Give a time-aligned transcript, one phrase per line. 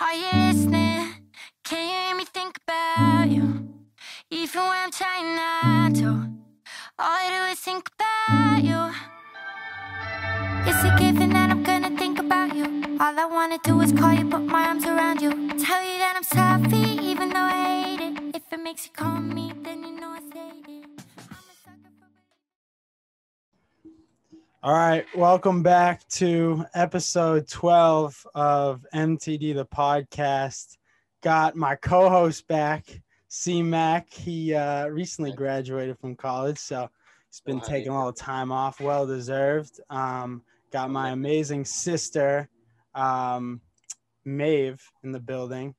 [0.00, 1.12] Are you listening?
[1.64, 3.68] Can you hear me think about you?
[4.30, 6.08] Even when I'm trying not to,
[7.00, 8.94] all I do is think about you.
[10.70, 12.64] It's a given that I'm gonna think about you.
[13.00, 15.30] All I wanna do is call you, put my arms around you.
[15.58, 16.78] Tell you that I'm sorry,
[17.10, 18.36] even though I hate it.
[18.36, 20.97] If it makes you call me, then you know I said it.
[24.60, 30.78] All right, welcome back to episode 12 of MTD the podcast.
[31.22, 32.84] Got my co-host back,
[33.28, 34.12] C Mac.
[34.12, 36.90] He uh, recently graduated from college, so
[37.30, 37.62] he's been Wow.
[37.62, 39.80] taking a little time off, well deserved.
[39.90, 40.42] Um,
[40.72, 42.48] got my amazing sister,
[42.96, 43.60] um,
[44.24, 45.76] Maeve, in the building,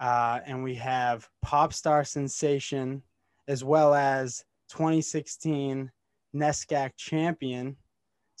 [0.00, 3.02] uh, and we have pop star sensation
[3.46, 5.92] as well as 2016
[6.34, 7.76] NESCAC champion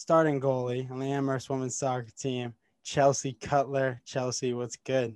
[0.04, 4.00] starting goalie on the Amherst women's soccer team, Chelsea Cutler.
[4.06, 5.14] Chelsea, what's good?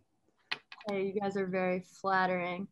[0.87, 2.69] Hey, you guys are very flattering.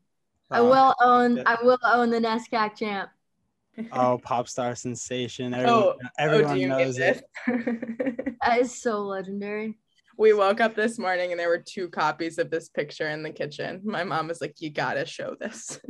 [0.51, 1.43] I Oh, will own.
[1.47, 3.09] I will own the NESCAC champ.
[3.93, 5.55] Oh, pop star sensation.
[5.55, 7.25] Oh, Everyone, oh, everyone oh, knows it.
[7.47, 7.57] this?
[8.45, 9.79] That is so legendary.
[10.19, 13.31] we woke up this morning and there were two copies of this picture in the
[13.31, 13.81] kitchen.
[13.85, 15.81] My mom was like, "You gotta show this."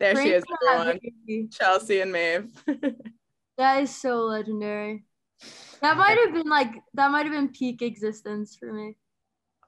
[0.00, 1.00] there she is, everyone.
[1.50, 2.46] Chelsea and Maeve.
[3.58, 5.04] That is so legendary.
[5.80, 8.96] That might have been like that might have been peak existence for me.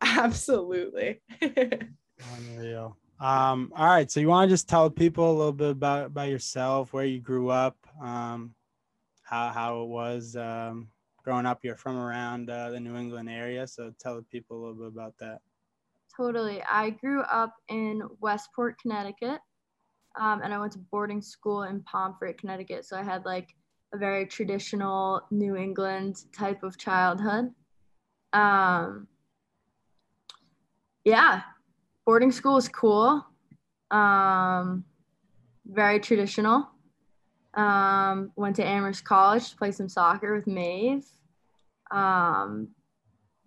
[0.01, 1.21] Absolutely.
[1.41, 2.97] Unreal.
[3.21, 4.09] Um, all right.
[4.09, 7.19] So you want to just tell people a little bit about, about yourself, where you
[7.19, 8.55] grew up, um,
[9.25, 10.89] how, how it was um,
[11.25, 11.65] growing up.
[11.65, 13.67] You're from around uh, the New England area.
[13.67, 15.41] So tell the people a little bit about that.
[16.17, 16.63] Totally.
[16.63, 19.41] I grew up in Westport, Connecticut,
[20.19, 22.85] um, and I went to boarding school in Pomfret, Connecticut.
[22.85, 23.49] So I had like
[23.93, 27.51] a very traditional New England type of childhood.
[28.33, 29.09] Um,
[31.05, 31.43] yeah,
[32.05, 33.25] boarding school was cool.
[33.91, 34.85] Um,
[35.67, 36.69] very traditional.
[37.55, 41.07] Um, went to Amherst College to play some soccer with Maeve.
[41.91, 42.69] Um,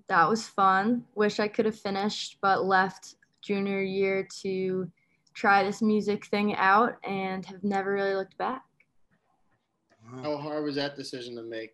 [0.09, 1.05] that was fun.
[1.15, 4.91] Wish I could have finished, but left junior year to
[5.33, 8.63] try this music thing out and have never really looked back.
[10.11, 10.23] Wow.
[10.23, 11.71] How hard was that decision to make?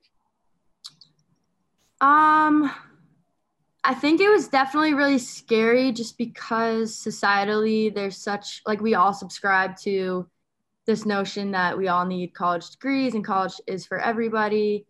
[1.99, 2.71] Um,
[3.83, 9.13] I think it was definitely really scary just because societally there's such like we all
[9.13, 10.29] subscribe to
[10.85, 14.85] this notion that we all need college degrees and college is for everybody.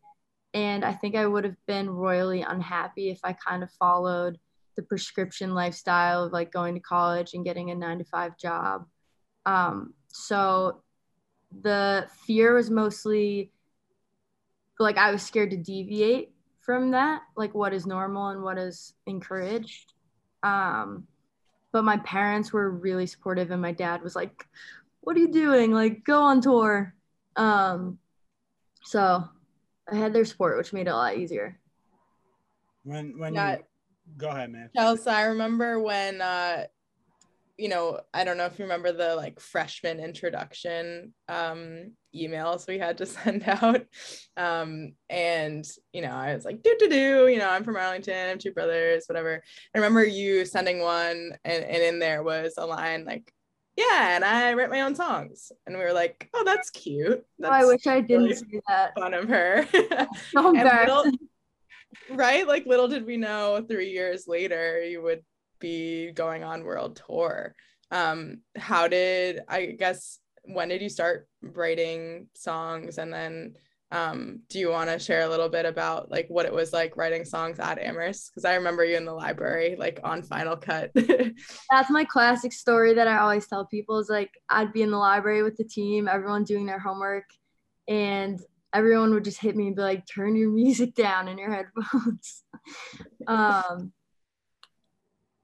[0.53, 4.37] And I think I would have been royally unhappy if I kind of followed
[4.75, 8.85] the prescription lifestyle of like going to college and getting a nine to five job.
[9.45, 10.81] Um, so
[11.51, 13.51] the fear was mostly
[14.79, 16.31] like I was scared to deviate
[16.61, 19.93] from that, like what is normal and what is encouraged.
[20.43, 21.07] Um,
[21.71, 24.45] but my parents were really supportive, and my dad was like,
[25.01, 25.73] "What are you doing?
[25.73, 26.93] Like, go on tour."
[27.35, 27.99] Um,
[28.83, 29.23] so
[29.91, 31.59] I had their support, which made it a lot easier.
[32.83, 33.57] When, when Yeah.
[33.57, 33.63] you,
[34.17, 34.69] go ahead, man.
[34.75, 36.67] Chelsea, I remember when uh
[37.57, 42.77] you know, I don't know if you remember the like freshman introduction um emails we
[42.77, 43.81] had to send out.
[44.37, 48.13] Um and you know, I was like, do do do, you know, I'm from Arlington,
[48.13, 49.43] I have two brothers, whatever.
[49.73, 53.31] I remember you sending one and, and in there was a line like,
[53.75, 55.51] yeah, and I write my own songs.
[55.67, 57.23] And we were like, oh, that's cute.
[57.43, 58.93] Oh, I wish I didn't really say that.
[58.97, 59.67] fun of her.
[60.31, 61.11] So little-
[62.11, 62.47] right?
[62.47, 65.23] Like little did we know three years later you would
[65.59, 67.55] be going on world tour.
[67.91, 73.53] Um, how did I guess when did you start writing songs and then
[73.91, 76.97] um do you want to share a little bit about like what it was like
[76.97, 78.29] writing songs at Amherst?
[78.29, 80.91] Because I remember you in the library, like on Final Cut.
[80.95, 84.97] That's my classic story that I always tell people is like I'd be in the
[84.97, 87.25] library with the team, everyone doing their homework,
[87.87, 88.39] and
[88.73, 92.43] everyone would just hit me and be like, turn your music down in your headphones.
[93.27, 93.91] um,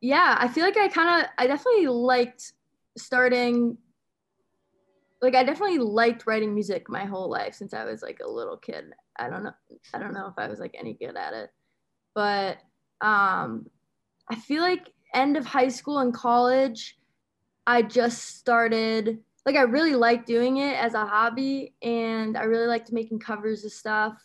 [0.04, 2.52] yeah, I feel like I kind of, I definitely liked
[2.98, 3.78] starting,
[5.22, 8.58] like, I definitely liked writing music my whole life since I was like a little
[8.58, 8.92] kid.
[9.18, 9.54] I don't know,
[9.94, 11.52] I don't know if I was like any good at it,
[12.14, 12.58] but
[13.00, 13.68] um,
[14.30, 16.98] I feel like end of high school and college,
[17.66, 22.68] I just started like I really liked doing it as a hobby and I really
[22.68, 24.22] liked making covers of stuff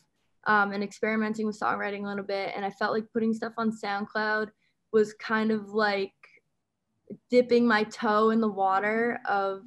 [0.48, 2.52] um, and experimenting with songwriting a little bit.
[2.56, 4.48] And I felt like putting stuff on SoundCloud
[4.92, 6.12] was kind of like
[7.30, 9.62] dipping my toe in the water of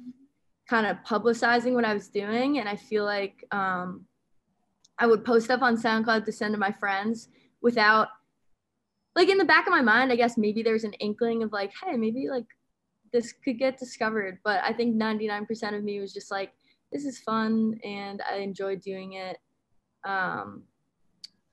[0.68, 2.58] kind of publicizing what I was doing.
[2.58, 4.06] And I feel like um,
[4.98, 7.28] I would post stuff on SoundCloud to send to my friends
[7.60, 8.08] without
[9.14, 11.72] like in the back of my mind, I guess maybe there's an inkling of like,
[11.82, 12.46] hey, maybe like
[13.12, 14.38] this could get discovered.
[14.42, 16.52] But I think 99% of me was just like,
[16.90, 19.38] this is fun and I enjoy doing it.
[20.04, 20.62] Um,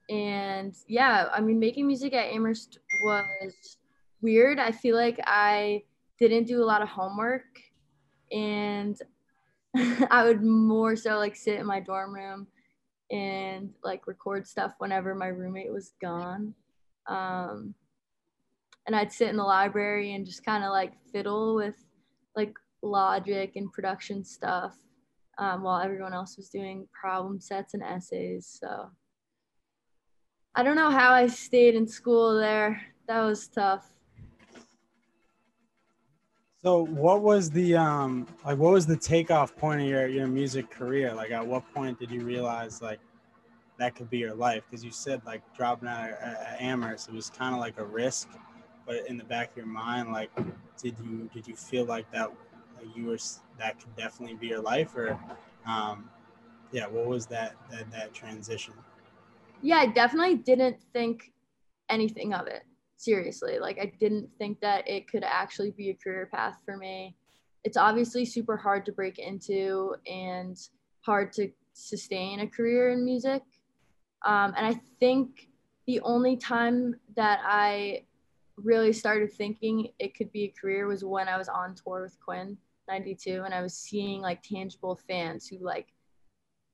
[0.09, 3.77] and yeah, I mean, making music at Amherst was
[4.21, 4.59] weird.
[4.59, 5.83] I feel like I
[6.19, 7.45] didn't do a lot of homework
[8.31, 8.97] and
[10.09, 12.47] I would more so like sit in my dorm room
[13.11, 16.53] and like record stuff whenever my roommate was gone.
[17.07, 17.73] Um,
[18.85, 21.75] and I'd sit in the library and just kind of like fiddle with
[22.35, 24.77] like logic and production stuff
[25.37, 28.59] um, while everyone else was doing problem sets and essays.
[28.59, 28.89] So
[30.59, 32.81] I don't know how I stayed in school there.
[33.07, 33.93] That was tough.
[36.61, 40.69] So what was the um like what was the takeoff point of your your music
[40.69, 41.13] career?
[41.13, 42.99] Like at what point did you realize like
[43.77, 44.65] that could be your life?
[44.69, 48.27] Because you said like dropping out at Amherst, it was kind of like a risk,
[48.85, 50.29] but in the back of your mind, like
[50.77, 52.33] did you did you feel like that
[52.77, 53.17] like you were
[53.57, 55.17] that could definitely be your life or
[55.65, 56.09] um
[56.73, 58.73] yeah, what was that that that transition?
[59.61, 61.33] Yeah, I definitely didn't think
[61.89, 62.63] anything of it
[62.97, 63.59] seriously.
[63.59, 67.15] Like I didn't think that it could actually be a career path for me.
[67.63, 70.57] It's obviously super hard to break into and
[71.01, 73.41] hard to sustain a career in music.
[74.25, 75.49] Um, and I think
[75.87, 78.03] the only time that I
[78.57, 82.17] really started thinking it could be a career was when I was on tour with
[82.19, 82.57] Quinn
[82.87, 85.87] 92 and I was seeing like tangible fans who like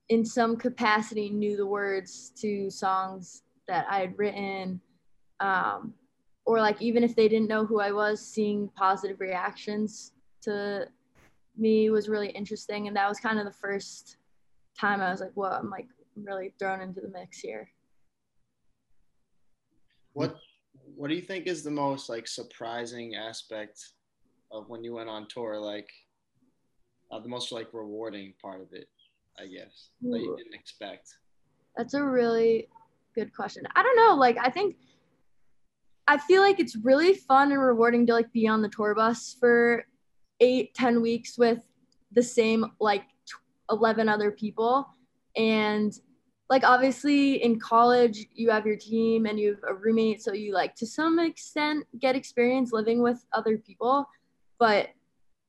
[0.09, 4.79] in some capacity knew the words to songs that I had written
[5.39, 5.93] um,
[6.45, 10.11] or like even if they didn't know who I was, seeing positive reactions
[10.43, 10.87] to
[11.57, 12.87] me was really interesting.
[12.87, 14.17] And that was kind of the first
[14.79, 17.69] time I was like, well, I'm like really thrown into the mix here.
[20.13, 20.37] What
[20.95, 23.93] what do you think is the most like surprising aspect
[24.51, 25.59] of when you went on tour?
[25.59, 25.89] Like
[27.11, 28.87] uh, the most like rewarding part of it,
[29.39, 31.09] I guess, that you didn't expect.
[31.77, 32.69] That's a really
[33.15, 33.63] good question.
[33.75, 34.15] I don't know.
[34.15, 34.77] Like I think
[36.07, 39.35] I feel like it's really fun and rewarding to like be on the tour bus
[39.39, 39.85] for
[40.39, 41.59] eight, ten weeks with
[42.11, 43.03] the same like
[43.69, 44.87] 11 other people.
[45.35, 45.93] And
[46.49, 50.53] like obviously in college you have your team and you have a roommate so you
[50.53, 54.07] like to some extent get experience living with other people
[54.59, 54.89] but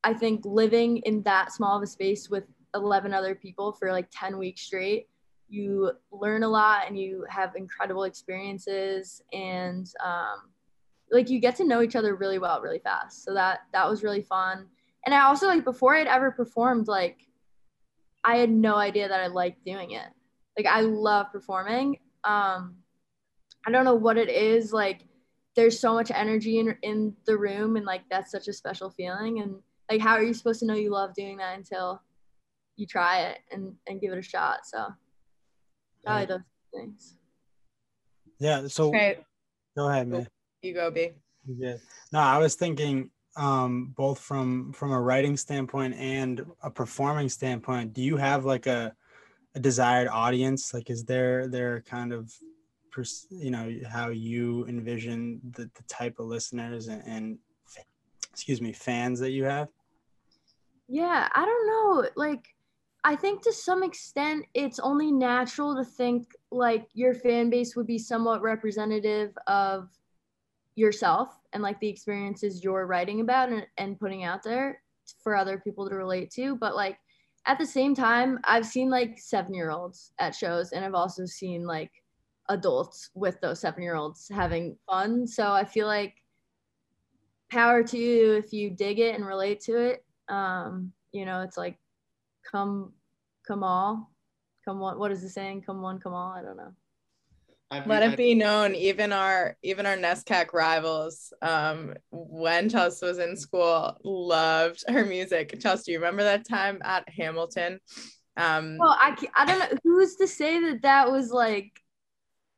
[0.04, 2.44] i think living in that small of a space with
[2.76, 5.08] 11 other people for like 10 weeks straight.
[5.48, 10.50] You learn a lot and you have incredible experiences and um,
[11.10, 13.24] like you get to know each other really well really fast.
[13.24, 14.66] So that that was really fun.
[15.04, 17.18] And i also like before i'd ever performed like
[18.24, 20.08] i had no idea that i liked doing it.
[20.56, 21.98] Like i love performing.
[22.24, 22.76] Um
[23.66, 25.02] i don't know what it is like
[25.54, 29.40] there's so much energy in in the room and like that's such a special feeling.
[29.40, 29.56] And
[29.90, 32.02] like how are you supposed to know you love doing that until
[32.76, 34.86] you try it and and give it a shot so
[36.04, 36.40] probably those
[36.74, 37.16] things.
[38.38, 38.66] Yeah.
[38.68, 39.22] So right.
[39.76, 40.28] go ahead, man.
[40.62, 41.10] You go, B.
[41.46, 41.76] Yeah.
[42.12, 47.92] No, I was thinking um, both from from a writing standpoint and a performing standpoint.
[47.92, 48.94] Do you have like a
[49.54, 50.72] a desired audience?
[50.72, 52.32] Like, is there there kind of
[53.30, 57.38] you know how you envision the, the type of listeners and, and
[58.32, 59.68] excuse me fans that you have
[60.88, 62.55] yeah i don't know like
[63.06, 67.86] I think to some extent it's only natural to think like your fan base would
[67.86, 69.90] be somewhat representative of
[70.74, 74.82] yourself and like the experiences you're writing about and, and putting out there
[75.22, 76.56] for other people to relate to.
[76.56, 76.98] But like
[77.46, 81.26] at the same time, I've seen like seven year olds at shows and I've also
[81.26, 81.92] seen like
[82.48, 85.28] adults with those seven year olds having fun.
[85.28, 86.14] So I feel like
[87.52, 90.04] power to you if you dig it and relate to it.
[90.28, 91.78] Um, you know, it's like
[92.50, 92.92] come
[93.46, 94.10] come all
[94.66, 95.62] come one what is the saying?
[95.62, 96.32] Come one come all?
[96.32, 96.72] I don't know.
[97.86, 103.36] Let it be known even our even our NESCAC rivals um when chelsea was in
[103.36, 105.58] school loved her music.
[105.60, 107.80] Chelsea do you remember that time at hamilton?
[108.36, 109.78] Um well i i don't know.
[109.82, 111.80] Who's to say that that was like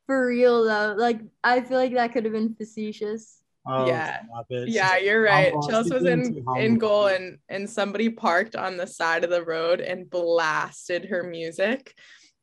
[0.05, 0.95] for real though?
[0.97, 3.38] Like i feel like that could have been facetious
[3.71, 5.53] Oh, yeah, yeah, you're right.
[5.69, 9.79] Chelsea was in in goal, and and somebody parked on the side of the road
[9.79, 11.93] and blasted her music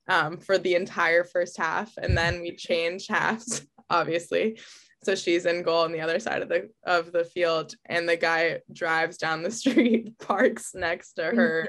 [0.08, 4.60] um, for the entire first half, and then we changed halves, obviously.
[5.02, 8.16] So she's in goal on the other side of the of the field, and the
[8.16, 11.68] guy drives down the street, parks next to her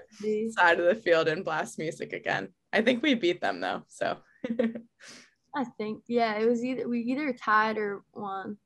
[0.52, 2.50] side of the field, and blasts music again.
[2.72, 4.18] I think we beat them though, so.
[5.56, 8.58] I think yeah, it was either we either tied or won.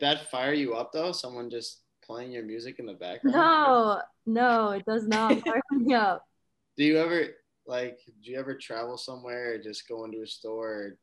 [0.00, 1.12] That fire you up though?
[1.12, 3.36] Someone just playing your music in the background?
[3.36, 6.24] No, no, it does not fire me up.
[6.76, 7.26] Do you ever
[7.66, 10.96] like do you ever travel somewhere or just go into a store or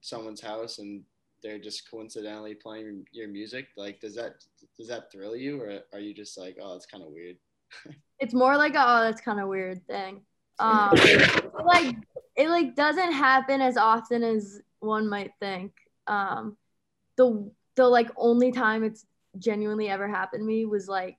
[0.00, 1.02] someone's house and
[1.42, 3.66] they're just coincidentally playing your music?
[3.76, 4.34] Like does that
[4.78, 7.36] does that thrill you or are you just like, oh it's kinda weird?
[8.20, 10.22] It's more like a, oh that's kind of weird thing.
[10.60, 10.92] Um
[11.66, 11.96] like
[12.36, 15.72] it like doesn't happen as often as one might think.
[16.06, 16.56] Um
[17.16, 19.04] the the like only time it's
[19.38, 21.16] genuinely ever happened to me was like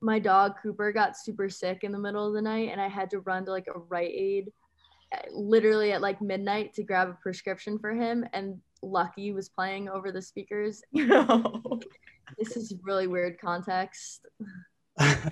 [0.00, 3.10] my dog Cooper got super sick in the middle of the night and I had
[3.10, 4.52] to run to like a Rite Aid
[5.14, 9.88] uh, literally at like midnight to grab a prescription for him and Lucky was playing
[9.90, 10.82] over the speakers.
[10.92, 11.80] No.
[12.38, 14.24] This is really weird context.
[14.96, 15.26] That's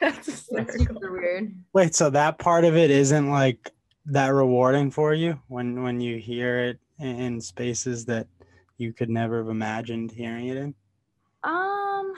[0.00, 0.76] It's hysterical.
[0.96, 1.54] super weird.
[1.72, 3.72] Wait, so that part of it isn't like
[4.06, 8.26] that rewarding for you when when you hear it in, in spaces that
[8.82, 10.74] you could never have imagined hearing it in?
[11.44, 12.12] Um,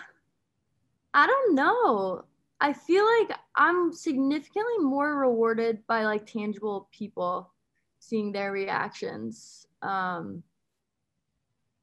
[1.12, 2.25] I don't know.
[2.61, 7.52] I feel like I'm significantly more rewarded by like tangible people
[7.99, 9.66] seeing their reactions.
[9.83, 10.42] Um,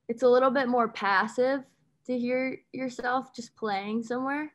[0.09, 1.63] it's a little bit more passive
[2.07, 4.53] to hear yourself just playing somewhere.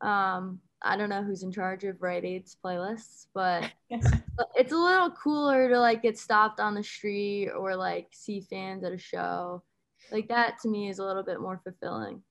[0.00, 4.76] Um, I don't know who's in charge of Rite Aid's playlists, but but it's a
[4.76, 8.98] little cooler to like get stopped on the street or like see fans at a
[8.98, 9.62] show.
[10.12, 12.22] Like that to me is a little bit more fulfilling.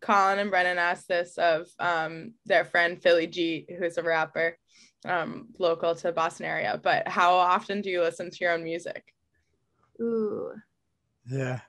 [0.00, 4.56] Colin and Brennan asked this of um, their friend Philly G, who's a rapper
[5.04, 6.80] um, local to Boston area.
[6.82, 9.14] But how often do you listen to your own music?
[10.00, 10.52] Ooh.
[11.30, 11.60] Yeah.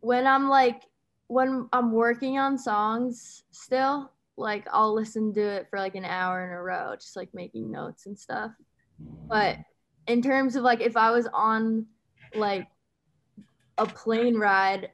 [0.00, 0.82] When I'm like
[1.28, 6.44] when I'm working on songs still, like I'll listen to it for like an hour
[6.44, 8.52] in a row, just like making notes and stuff.
[8.98, 9.64] But mm.
[10.08, 11.86] in terms of like if I was on
[12.34, 12.66] like
[13.78, 14.90] a plane ride,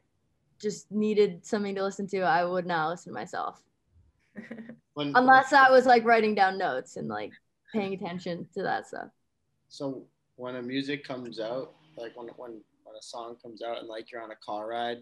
[0.61, 3.62] just needed something to listen to, I would not listen to myself.
[4.94, 7.32] When, Unless I was like writing down notes and like
[7.72, 9.08] paying attention to that stuff.
[9.70, 10.04] so
[10.37, 14.12] when a music comes out, like when when when a song comes out and like
[14.12, 14.99] you're on a car ride,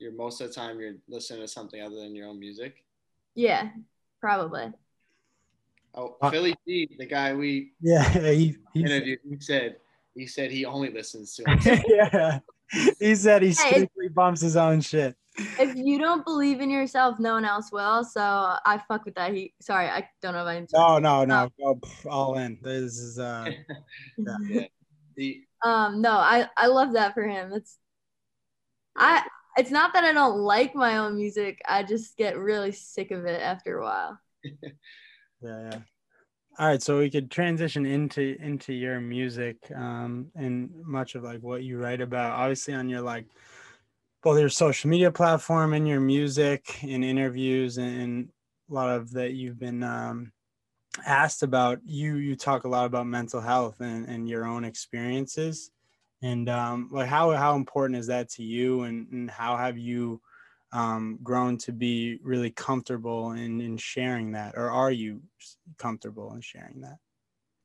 [0.00, 2.82] you're most of the time you're listening to something other than your own music.
[3.36, 3.68] Yeah,
[4.20, 4.72] probably.
[5.94, 8.02] Oh, Uh, Philly G, the guy we Yeah.
[8.32, 9.76] He, he, said, interviewed, he said
[10.14, 11.80] he said he only listens to himself.
[11.88, 12.40] yeah.
[12.98, 15.14] He said he Hey, bumps his own shit.
[15.58, 18.04] If you don't believe in yourself, no one else will.
[18.04, 19.34] So I fuck with that.
[19.34, 21.50] He sorry, I don't know if I'm No, no, no.
[21.58, 22.58] Go all in.
[22.62, 23.50] This is uh
[25.16, 27.52] the um no, I I love that for him.
[27.52, 27.78] It's
[28.96, 29.22] I
[29.56, 31.60] it's not that I don't like my own music.
[31.66, 34.20] I just get really sick of it after a while.
[34.44, 35.78] yeah, yeah.
[36.58, 41.42] All right, so we could transition into into your music um, and much of like
[41.42, 42.32] what you write about.
[42.32, 43.26] Obviously, on your like
[44.22, 48.28] both your social media platform and your music and interviews and, and
[48.70, 50.32] a lot of that you've been um,
[51.04, 51.80] asked about.
[51.84, 55.70] You you talk a lot about mental health and, and your own experiences,
[56.26, 60.20] and um, like how how important is that to you, and, and how have you
[60.72, 65.22] um, grown to be really comfortable in, in sharing that or are you
[65.78, 66.98] comfortable in sharing that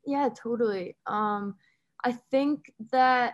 [0.05, 0.95] Yeah, totally.
[1.07, 1.55] Um,
[2.03, 3.33] I think that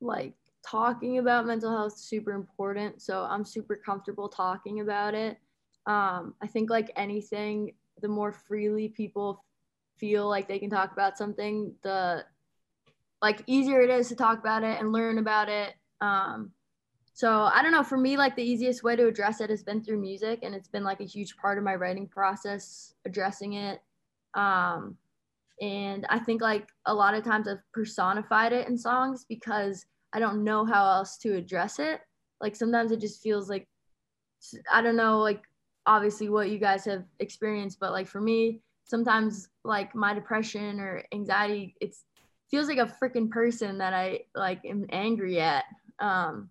[0.00, 3.02] like talking about mental health is super important.
[3.02, 5.38] So I'm super comfortable talking about it.
[5.86, 9.44] Um, I think like anything, the more freely people
[9.96, 12.24] feel like they can talk about something, the
[13.22, 15.74] like easier it is to talk about it and learn about it.
[16.00, 16.50] Um,
[17.14, 17.84] so I don't know.
[17.84, 20.68] For me, like the easiest way to address it has been through music, and it's
[20.68, 23.80] been like a huge part of my writing process, addressing it.
[24.34, 24.96] Um,
[25.60, 30.18] and I think like a lot of times I've personified it in songs because I
[30.18, 32.00] don't know how else to address it.
[32.40, 33.68] Like sometimes it just feels like
[34.72, 35.42] I don't know, like
[35.86, 41.04] obviously what you guys have experienced, but like for me, sometimes like my depression or
[41.12, 42.04] anxiety, it's
[42.52, 45.64] feels like a freaking person that I like am angry at.
[45.98, 46.50] Um,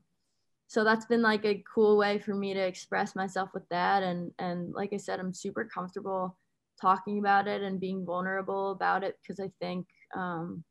[0.72, 4.32] so that's been like a cool way for me to express myself with that and
[4.40, 6.38] and like i said i'm super comfortable
[6.80, 10.64] talking about it and being vulnerable about it because i think um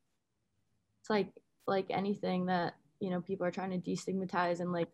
[1.02, 1.28] it's like
[1.66, 4.88] like anything that you know people are trying to destigmatize and like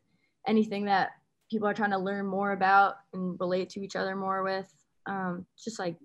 [0.48, 1.10] anything that
[1.48, 4.66] people are trying to learn more about and relate to each other more with
[5.06, 5.96] um just like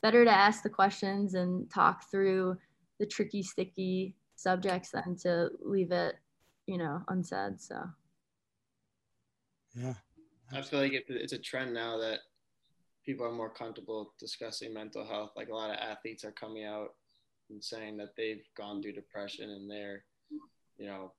[0.00, 2.56] better to ask the questions and talk through
[3.02, 6.14] the tricky sticky subjects than to leave it
[6.66, 7.82] you know unsaid so
[9.74, 9.94] yeah
[10.54, 12.20] I feel like it, it's a trend now that
[13.04, 15.30] people are more comfortable discussing mental health.
[15.34, 16.94] Like a lot of athletes are coming out
[17.50, 20.04] and saying that they've gone through depression and they're,
[20.78, 21.12] you know,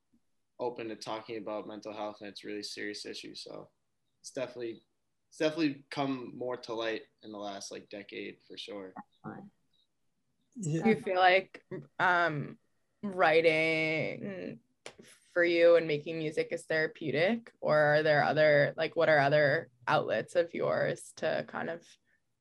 [0.60, 3.34] open to talking about mental health and it's really serious issue.
[3.34, 3.68] So
[4.20, 4.82] it's definitely
[5.30, 8.94] it's definitely come more to light in the last like decade for sure.
[10.60, 11.62] Do you feel like
[11.98, 12.56] um,
[13.02, 14.58] writing
[15.32, 19.68] for you and making music is therapeutic, or are there other like what are other
[19.88, 21.82] outlets of yours to kind of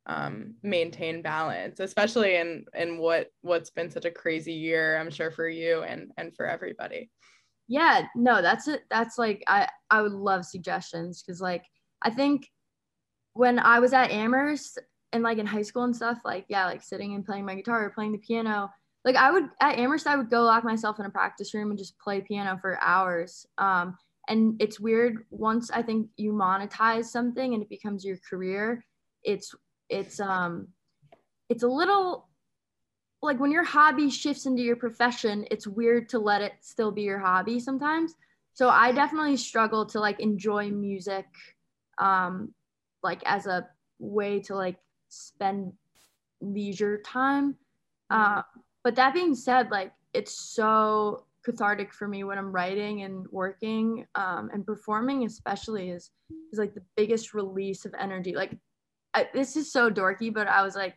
[0.05, 5.31] um, maintain balance, especially in in what what's been such a crazy year, I'm sure
[5.31, 7.09] for you and and for everybody.
[7.67, 8.83] Yeah, no, that's it.
[8.89, 11.65] That's like I I would love suggestions because like
[12.01, 12.49] I think
[13.33, 14.79] when I was at Amherst
[15.13, 17.85] and like in high school and stuff, like yeah, like sitting and playing my guitar
[17.85, 18.69] or playing the piano,
[19.05, 21.77] like I would at Amherst, I would go lock myself in a practice room and
[21.77, 23.45] just play piano for hours.
[23.57, 28.83] Um, and it's weird once I think you monetize something and it becomes your career,
[29.23, 29.53] it's
[29.89, 30.69] it's um
[31.49, 32.29] it's a little
[33.21, 37.03] like when your hobby shifts into your profession, it's weird to let it still be
[37.03, 38.15] your hobby sometimes.
[38.53, 41.25] So I definitely struggle to like enjoy music
[41.99, 42.53] um
[43.03, 43.67] like as a
[43.99, 44.77] way to like
[45.13, 45.73] spend
[46.41, 47.55] leisure time.
[48.09, 48.41] Uh,
[48.83, 54.05] but that being said, like it's so cathartic for me when I'm writing and working
[54.15, 56.11] um, and performing, especially is
[56.51, 58.35] is like the biggest release of energy.
[58.35, 58.57] Like
[59.13, 60.95] I, this is so dorky, but I was like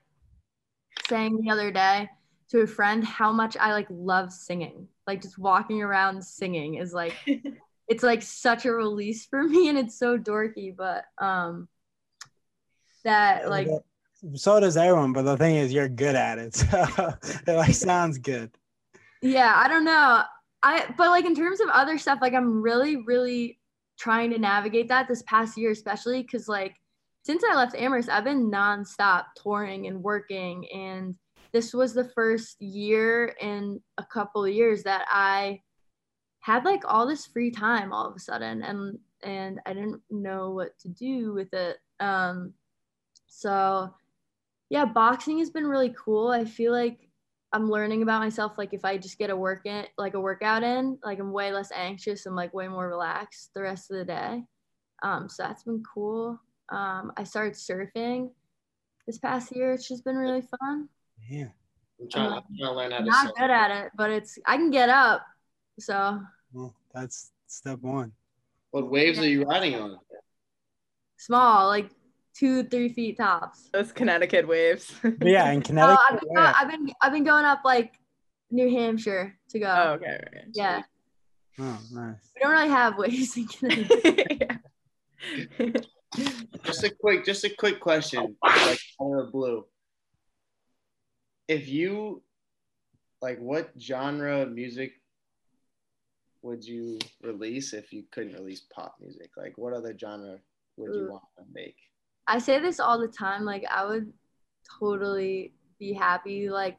[1.08, 2.08] saying the other day
[2.50, 4.88] to a friend how much I like love singing.
[5.06, 7.14] Like just walking around singing is like
[7.88, 11.68] it's like such a release for me and it's so dorky, but um
[13.04, 13.68] that like
[14.34, 16.56] so does everyone but the thing is you're good at it.
[16.56, 17.14] So
[17.46, 18.50] it like sounds good.
[19.22, 20.22] Yeah i don't know.
[20.62, 23.58] I but like in terms of other stuff like i'm really really
[23.98, 26.76] trying to navigate that this past year especially because like
[27.24, 31.14] since i left amherst i've been nonstop touring and working and
[31.52, 35.60] this was the first year in a couple of years that i
[36.40, 40.50] had like all this free time all of a sudden and and i didn't know
[40.50, 41.78] what to do with it.
[42.00, 42.52] Um
[43.26, 43.92] so
[44.70, 46.28] yeah, boxing has been really cool.
[46.28, 47.08] I feel like
[47.52, 48.52] I'm learning about myself.
[48.58, 51.52] Like if I just get a work in, like a workout in, like I'm way
[51.52, 52.26] less anxious.
[52.26, 54.44] I'm like way more relaxed the rest of the day.
[55.02, 56.40] Um, so that's been cool.
[56.70, 58.30] Um, I started surfing
[59.06, 59.72] this past year.
[59.72, 60.88] It's just been really fun.
[61.28, 61.48] Yeah.
[62.00, 63.36] I'm trying, I'm trying to learn how to Not surf.
[63.38, 65.24] good at it, but it's I can get up.
[65.78, 66.20] So
[66.52, 68.12] well, that's step one
[68.70, 69.98] What waves are you riding on?
[71.18, 71.88] small, like
[72.38, 73.68] two, three feet tops.
[73.72, 74.94] Those Connecticut waves.
[75.22, 76.54] Yeah in Oh, connecticut I've been, where?
[76.56, 77.94] I've been I've been going up like
[78.50, 79.66] New Hampshire to go.
[79.66, 80.20] oh, okay.
[80.26, 80.44] okay.
[80.52, 80.82] Yeah,
[81.58, 84.58] oh nice we don't really have waves in Connecticut.
[85.58, 85.68] yeah.
[86.64, 89.64] Just a quick, just a quick question, like out of the blue.
[91.48, 92.22] If you,
[93.20, 94.92] like, what genre of music
[96.42, 99.30] would you release if you couldn't release pop music?
[99.36, 100.38] Like, what other genre
[100.76, 101.76] would you want to make?
[102.26, 103.44] I say this all the time.
[103.44, 104.12] Like I would
[104.78, 106.78] totally be happy like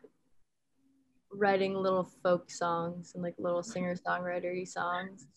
[1.32, 5.28] writing little folk songs and like little singer songwritery songs.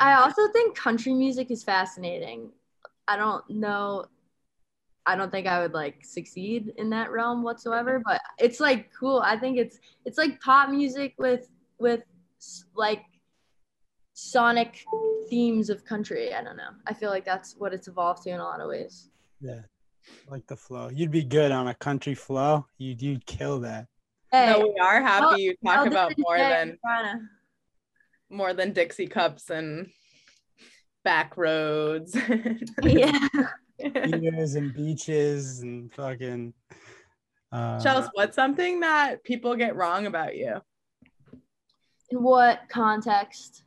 [0.00, 2.50] I also think country music is fascinating.
[3.06, 4.06] I don't know.
[5.04, 9.20] I don't think I would like succeed in that realm whatsoever, but it's like cool.
[9.24, 12.02] I think it's it's like pop music with with
[12.74, 13.04] like
[14.14, 14.84] sonic
[15.30, 16.34] themes of country.
[16.34, 16.70] I don't know.
[16.86, 19.08] I feel like that's what it's evolved to in a lot of ways.
[19.40, 19.60] yeah
[20.28, 23.86] like the flow you'd be good on a country flow you'd you'd kill that
[24.32, 27.20] Hey, no, we are happy you talk I'll about more today, than Brianna.
[28.30, 29.90] more than Dixie cups and
[31.04, 32.16] back roads.
[32.82, 33.28] yeah.
[33.78, 36.52] beers and beaches and fucking
[37.52, 40.60] uh, Chels, what's something that people get wrong about you?
[42.10, 43.64] In what context?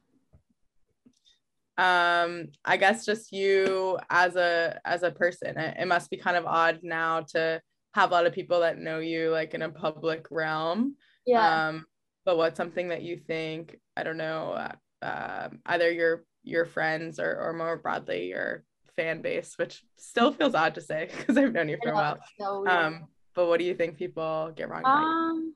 [1.78, 6.38] Um i guess just you as a as a person it, it must be kind
[6.38, 7.62] of odd now to
[7.94, 11.66] have a lot of people that know you like in a public realm Yeah.
[11.68, 11.86] um
[12.24, 17.20] but what's something that you think i don't know uh, um either your your friends
[17.20, 18.64] or or more broadly your
[18.96, 22.18] fan base which still feels odd to say because i've known you for a while
[22.40, 24.90] So um but what do you think people get wrong you?
[24.90, 25.56] Um,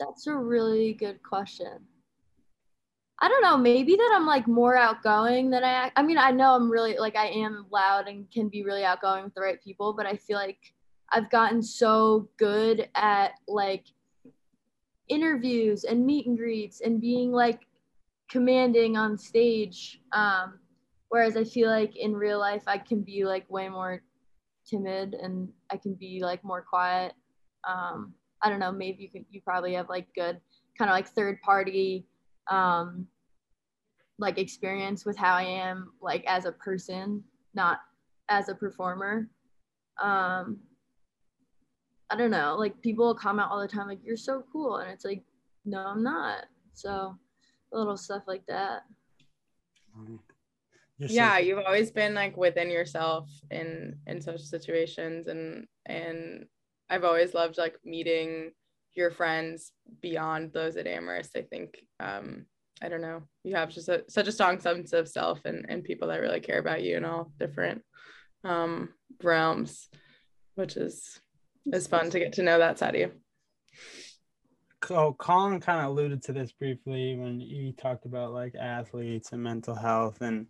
[0.00, 1.78] that's a really good question.
[3.22, 3.56] I don't know.
[3.56, 5.92] Maybe that I'm like more outgoing than I.
[5.94, 9.22] I mean, I know I'm really like I am loud and can be really outgoing
[9.22, 10.58] with the right people, but I feel like
[11.12, 13.84] I've gotten so good at like
[15.08, 17.60] interviews and meet and greets and being like
[18.28, 20.00] commanding on stage.
[20.10, 20.58] Um,
[21.08, 24.02] whereas I feel like in real life I can be like way more
[24.66, 27.12] timid and I can be like more quiet.
[27.68, 30.40] Um, I don't know, maybe you can you probably have like good
[30.76, 32.04] kind of like third party
[32.50, 33.06] um
[34.22, 37.22] like experience with how I am like as a person,
[37.54, 37.80] not
[38.28, 39.28] as a performer.
[40.00, 40.60] Um
[42.08, 45.04] I don't know, like people comment all the time like you're so cool and it's
[45.04, 45.22] like
[45.64, 46.46] no, I'm not.
[46.72, 47.16] So
[47.72, 48.82] little stuff like that.
[50.98, 56.46] You're yeah, so- you've always been like within yourself in in such situations and and
[56.88, 58.52] I've always loved like meeting
[58.94, 61.36] your friends beyond those at Amherst.
[61.36, 62.46] I think um
[62.82, 65.84] I don't know, you have just a, such a strong sense of self and and
[65.84, 67.82] people that really care about you in all different
[68.44, 68.88] um
[69.22, 69.88] realms,
[70.56, 71.20] which is
[71.72, 73.12] is fun to get to know that side of you.
[74.84, 79.40] So Colin kind of alluded to this briefly when he talked about like athletes and
[79.40, 80.46] mental health, and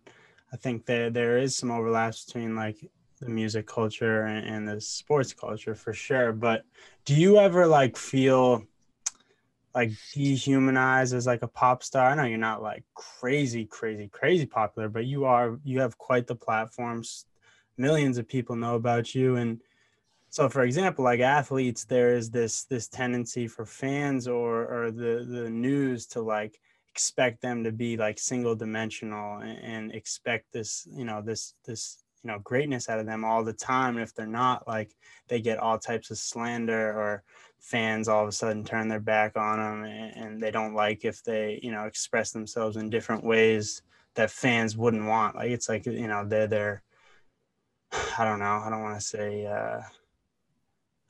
[0.51, 2.77] I think there there is some overlaps between like
[3.19, 6.33] the music culture and, and the sports culture for sure.
[6.33, 6.63] But
[7.05, 8.63] do you ever like feel
[9.75, 12.09] like dehumanized as like a pop star?
[12.09, 15.59] I know you're not like crazy, crazy, crazy popular, but you are.
[15.63, 17.25] You have quite the platforms.
[17.77, 19.61] Millions of people know about you, and
[20.33, 25.25] so for example like athletes there is this this tendency for fans or or the
[25.29, 26.59] the news to like
[26.89, 32.02] expect them to be like single dimensional and, and expect this you know this this
[32.23, 34.95] you know greatness out of them all the time and if they're not like
[35.27, 37.23] they get all types of slander or
[37.59, 41.05] fans all of a sudden turn their back on them and, and they don't like
[41.05, 43.81] if they you know express themselves in different ways
[44.15, 46.83] that fans wouldn't want like it's like you know they're they're
[48.17, 49.81] i don't know i don't want to say uh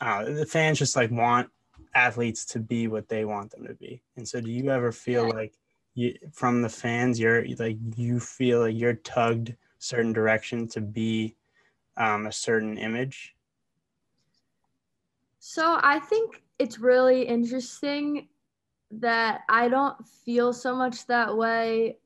[0.04, 1.49] uh, the fans just like want
[1.95, 4.02] athletes to be what they want them to be.
[4.17, 5.54] And so, do you ever feel like
[5.93, 11.36] you from the fans, you're like you feel like you're tugged certain direction to be
[11.98, 13.36] um, a certain image?
[15.39, 18.30] So I think it's really interesting
[18.91, 21.98] that I don't feel so much that way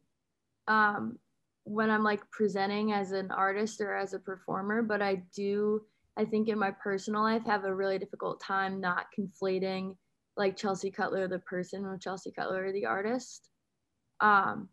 [0.67, 1.19] um,
[1.65, 5.83] when I'm like presenting as an artist or as a performer, but I do
[6.19, 9.95] I think in my personal life have a really difficult time not conflating
[10.35, 13.49] like Chelsea Cutler the person with Chelsea Cutler the artist.
[14.19, 14.69] Um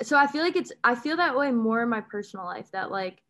[0.00, 2.90] so I feel like it's I feel that way more in my personal life that
[2.90, 3.22] like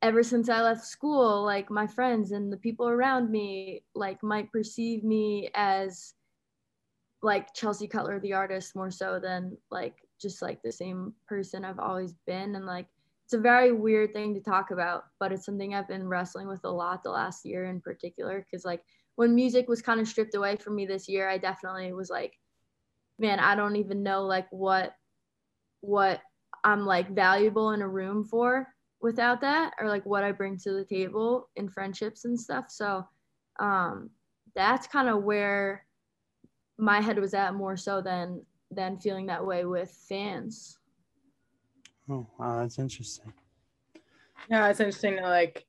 [0.00, 4.50] ever since I left school like my friends and the people around me like might
[4.52, 6.14] perceive me as
[7.22, 11.80] like Chelsea Cutler the artist more so than like just like the same person I've
[11.80, 12.86] always been and like
[13.24, 16.64] it's a very weird thing to talk about, but it's something I've been wrestling with
[16.64, 18.46] a lot the last year in particular.
[18.50, 18.82] Cause like
[19.16, 22.38] when music was kind of stripped away from me this year, I definitely was like,
[23.18, 24.94] man, I don't even know like what
[25.80, 26.20] what
[26.64, 28.66] I'm like valuable in a room for
[29.00, 32.66] without that or like what I bring to the table in friendships and stuff.
[32.70, 33.06] So
[33.60, 34.10] um
[34.54, 35.86] that's kind of where
[36.78, 40.78] my head was at more so than than feeling that way with fans.
[42.10, 43.32] Oh, wow, that's interesting.
[44.50, 45.64] Yeah, it's interesting to like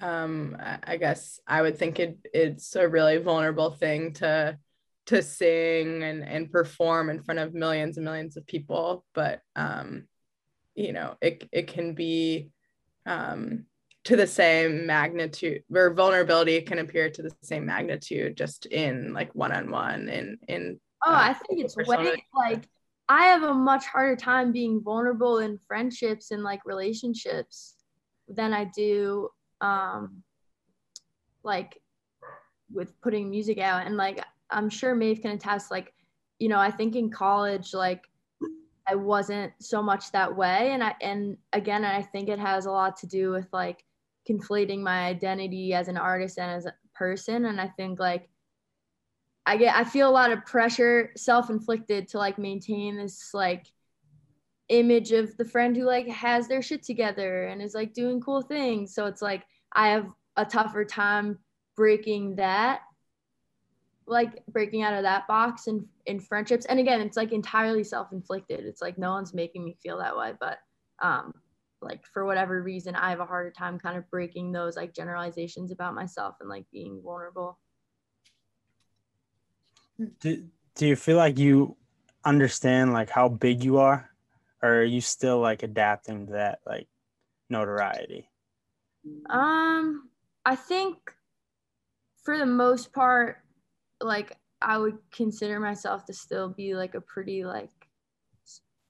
[0.00, 4.58] um I guess I would think it it's a really vulnerable thing to
[5.06, 10.06] to sing and and perform in front of millions and millions of people, but um
[10.74, 12.50] you know, it it can be
[13.06, 13.66] um
[14.04, 19.32] to the same magnitude or vulnerability can appear to the same magnitude just in like
[19.32, 22.68] one-on-one in in oh uh, i think it's way like
[23.08, 27.74] I have a much harder time being vulnerable in friendships and like relationships
[28.26, 29.28] than I do
[29.60, 30.22] um
[31.42, 31.78] like
[32.72, 33.86] with putting music out.
[33.86, 35.92] And like I'm sure Maeve can attest like
[36.38, 38.02] you know I think in college like
[38.86, 40.70] I wasn't so much that way.
[40.72, 43.84] And I and again I think it has a lot to do with like
[44.28, 47.46] conflating my identity as an artist and as a person.
[47.46, 48.28] And I think like
[49.46, 53.66] I get I feel a lot of pressure self-inflicted to like maintain this like
[54.68, 58.42] image of the friend who like has their shit together and is like doing cool
[58.42, 58.94] things.
[58.94, 61.38] So it's like I have a tougher time
[61.76, 62.80] breaking that
[64.06, 66.66] like breaking out of that box in in friendships.
[66.66, 68.60] And again, it's like entirely self-inflicted.
[68.60, 70.58] It's like no one's making me feel that way, but
[71.02, 71.32] um
[71.80, 75.72] like for whatever reason I have a harder time kind of breaking those like generalizations
[75.72, 77.58] about myself and like being vulnerable
[80.20, 81.76] do, do you feel like you
[82.24, 84.10] understand like how big you are
[84.62, 86.86] or are you still like adapting to that like
[87.50, 88.28] notoriety
[89.28, 90.08] um
[90.46, 90.96] i think
[92.22, 93.41] for the most part
[94.02, 97.70] like i would consider myself to still be like a pretty like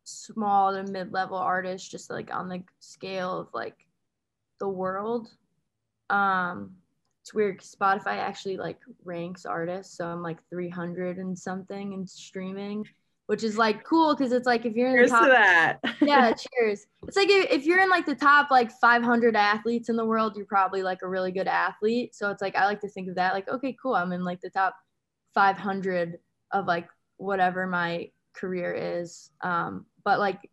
[0.04, 3.86] small to mid-level artist just like on the scale of like
[4.58, 5.28] the world
[6.10, 6.74] um
[7.22, 9.96] it's weird Spotify actually like ranks artists.
[9.96, 12.84] So I'm like 300 and something in streaming,
[13.26, 15.78] which is like cool because it's like if you're in Here's the to that.
[16.00, 16.84] yeah, cheers.
[17.06, 20.36] It's like if, if you're in like the top like 500 athletes in the world,
[20.36, 22.12] you're probably like a really good athlete.
[22.16, 23.94] So it's like I like to think of that like, okay, cool.
[23.94, 24.74] I'm in like the top
[25.34, 26.18] 500
[26.52, 29.30] of like whatever my career is.
[29.42, 30.50] Um, but like,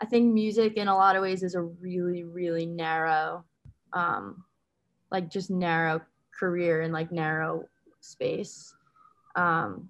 [0.00, 3.44] I think music in a lot of ways is a really, really narrow,
[3.92, 4.44] um,
[5.10, 6.00] like just narrow
[6.38, 7.68] career and like narrow
[8.00, 8.74] space.
[9.36, 9.88] Um,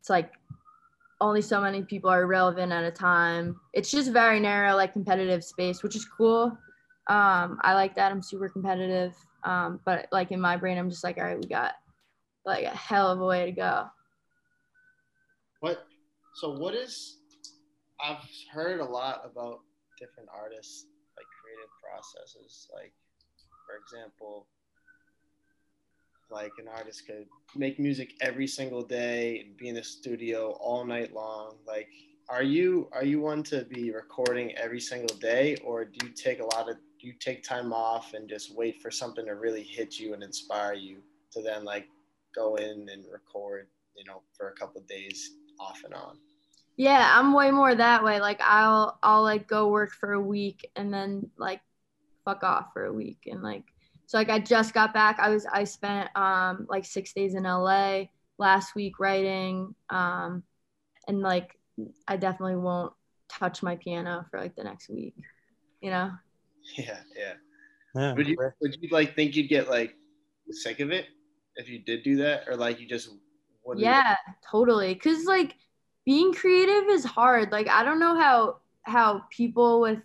[0.00, 0.32] it's like
[1.20, 3.58] only so many people are relevant at a time.
[3.72, 6.58] It's just very narrow, like competitive space, which is cool.
[7.06, 8.12] Um, I like that.
[8.12, 9.14] I'm super competitive.
[9.44, 11.74] Um, but like in my brain, I'm just like, all right, we got
[12.44, 13.86] like a hell of a way to go.
[15.60, 15.86] What?
[16.34, 17.18] So what is?
[18.02, 18.16] I've
[18.52, 19.60] heard a lot about
[19.98, 22.68] different artists like creative processes.
[22.74, 22.92] Like,
[23.66, 24.46] for example,
[26.30, 30.84] like an artist could make music every single day and be in the studio all
[30.84, 31.56] night long.
[31.66, 31.88] Like,
[32.28, 36.40] are you are you one to be recording every single day, or do you take
[36.40, 39.62] a lot of do you take time off and just wait for something to really
[39.62, 40.98] hit you and inspire you
[41.32, 41.88] to then like
[42.34, 46.18] go in and record, you know, for a couple of days off and on?
[46.76, 48.20] Yeah, I'm way more that way.
[48.20, 51.60] Like I'll I'll like go work for a week and then like
[52.24, 53.64] fuck off for a week and like
[54.06, 55.18] so like I just got back.
[55.18, 58.04] I was I spent um like 6 days in LA
[58.38, 60.42] last week writing um
[61.06, 61.58] and like
[62.08, 62.92] I definitely won't
[63.28, 65.14] touch my piano for like the next week.
[65.80, 66.10] You know?
[66.76, 67.32] Yeah, yeah.
[67.94, 68.14] Yeah.
[68.14, 69.94] Would you would you like think you'd get like
[70.50, 71.06] sick of it
[71.56, 73.10] if you did do that, or like you just
[73.64, 73.84] wouldn't?
[73.84, 74.16] Yeah,
[74.50, 74.94] totally.
[74.94, 75.56] Cause like
[76.04, 77.52] being creative is hard.
[77.52, 80.00] Like I don't know how how people with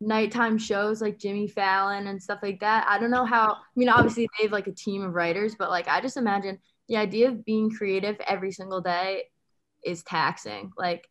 [0.00, 2.86] nighttime shows like Jimmy Fallon and stuff like that.
[2.88, 5.70] I don't know how I mean obviously they have like a team of writers, but
[5.70, 9.24] like I just imagine the idea of being creative every single day
[9.84, 10.70] is taxing.
[10.76, 11.08] Like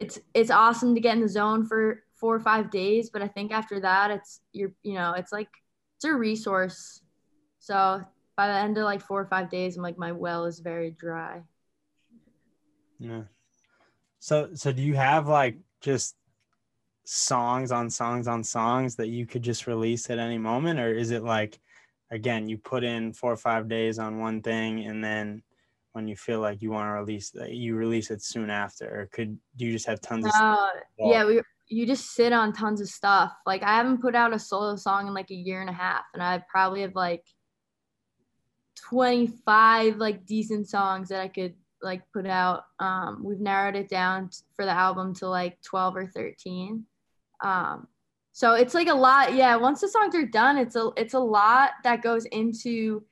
[0.00, 3.28] it's it's awesome to get in the zone for four or five days, but I
[3.28, 5.48] think after that it's you're you know, it's like
[5.96, 7.00] it's a resource.
[7.58, 8.02] So
[8.36, 10.90] by the end of like four or five days, I'm like my well is very
[10.90, 11.42] dry.
[12.98, 13.22] Yeah.
[14.18, 16.16] So so do you have like just
[17.04, 21.10] songs on songs on songs that you could just release at any moment or is
[21.10, 21.58] it like
[22.12, 25.42] again you put in 4 or 5 days on one thing and then
[25.94, 29.36] when you feel like you want to release you release it soon after or could
[29.56, 30.68] do you just have tons of Uh,
[30.98, 31.42] yeah, we
[31.72, 33.32] you just sit on tons of stuff.
[33.46, 36.04] Like I haven't put out a solo song in like a year and a half,
[36.12, 37.24] and I probably have like
[38.76, 42.64] 25 like decent songs that I could like put out.
[42.78, 46.84] Um, we've narrowed it down t- for the album to like 12 or 13.
[47.42, 47.88] Um,
[48.32, 49.34] so it's like a lot.
[49.34, 53.04] Yeah, once the songs are done, it's a it's a lot that goes into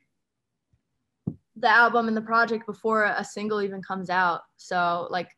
[1.56, 4.42] the album and the project before a single even comes out.
[4.56, 5.30] So like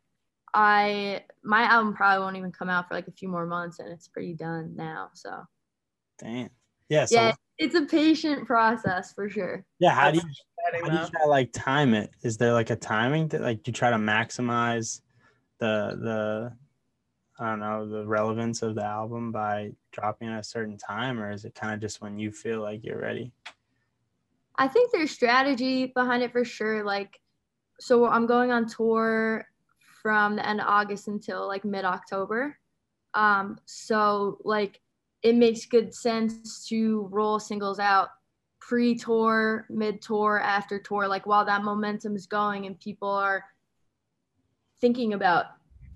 [0.55, 3.89] I my album probably won't even come out for like a few more months and
[3.89, 5.11] it's pretty done now.
[5.15, 5.43] So
[6.19, 6.51] damn
[6.89, 9.65] yeah so yeah, it's a patient process for sure.
[9.79, 10.23] yeah how do you
[10.65, 13.67] how do you try to like time it is there like a timing that like
[13.67, 15.01] you try to maximize
[15.59, 16.53] the the
[17.39, 21.31] i don't know the relevance of the album by dropping at a certain time or
[21.31, 23.33] is it kind of just when you feel like you're ready
[24.57, 26.85] I think there's strategy behind it for sure.
[26.85, 27.21] Like,
[27.81, 29.47] so I'm going on tour
[30.03, 32.59] from the end of August until like mid October.
[33.15, 34.81] Um, so like
[35.23, 38.09] it makes good sense to roll singles out
[38.61, 43.45] pre tour, mid tour, after tour, like while that momentum is going and people are
[44.81, 45.47] thinking about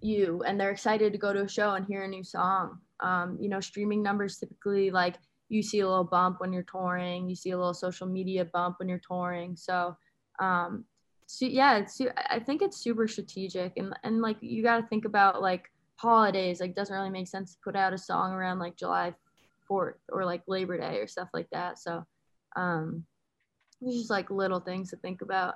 [0.01, 2.79] you and they're excited to go to a show and hear a new song.
[3.01, 5.17] Um, you know, streaming numbers typically like
[5.49, 8.77] you see a little bump when you're touring, you see a little social media bump
[8.79, 9.55] when you're touring.
[9.57, 9.97] So,
[10.41, 10.85] um,
[11.27, 15.05] so yeah, it's I think it's super strategic and and like you got to think
[15.05, 16.61] about like holidays.
[16.61, 19.15] Like doesn't really make sense to put out a song around like July
[19.71, 21.79] 4th or like Labor Day or stuff like that.
[21.79, 22.05] So,
[22.55, 23.05] um,
[23.81, 25.55] there's just like little things to think about.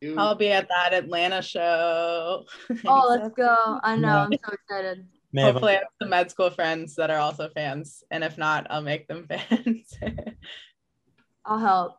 [0.00, 2.44] You- I'll be at that Atlanta show.
[2.86, 3.80] Oh, let's go!
[3.82, 5.06] I know, I'm so excited.
[5.32, 8.36] May have Hopefully, I have some med school friends that are also fans, and if
[8.36, 9.94] not, I'll make them fans.
[11.44, 11.98] I'll help.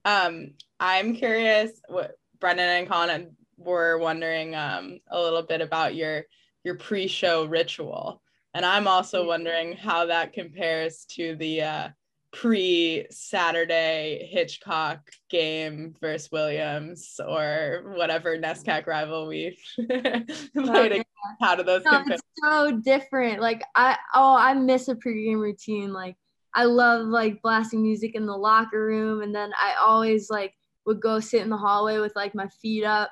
[0.04, 6.24] um, I'm curious what Brendan and Colin were wondering um, a little bit about your
[6.64, 8.22] your pre-show ritual,
[8.54, 11.88] and I'm also wondering how that compares to the uh,
[12.32, 20.92] pre-Saturday Hitchcock game versus Williams or whatever NESCAC rival we played.
[20.92, 21.06] against.
[21.40, 22.14] How do those No, compare?
[22.14, 23.40] it's so different.
[23.40, 25.92] Like I oh I miss a pregame routine.
[25.92, 26.16] Like
[26.54, 31.00] I love like blasting music in the locker room, and then I always like would
[31.00, 33.10] go sit in the hallway with like my feet up.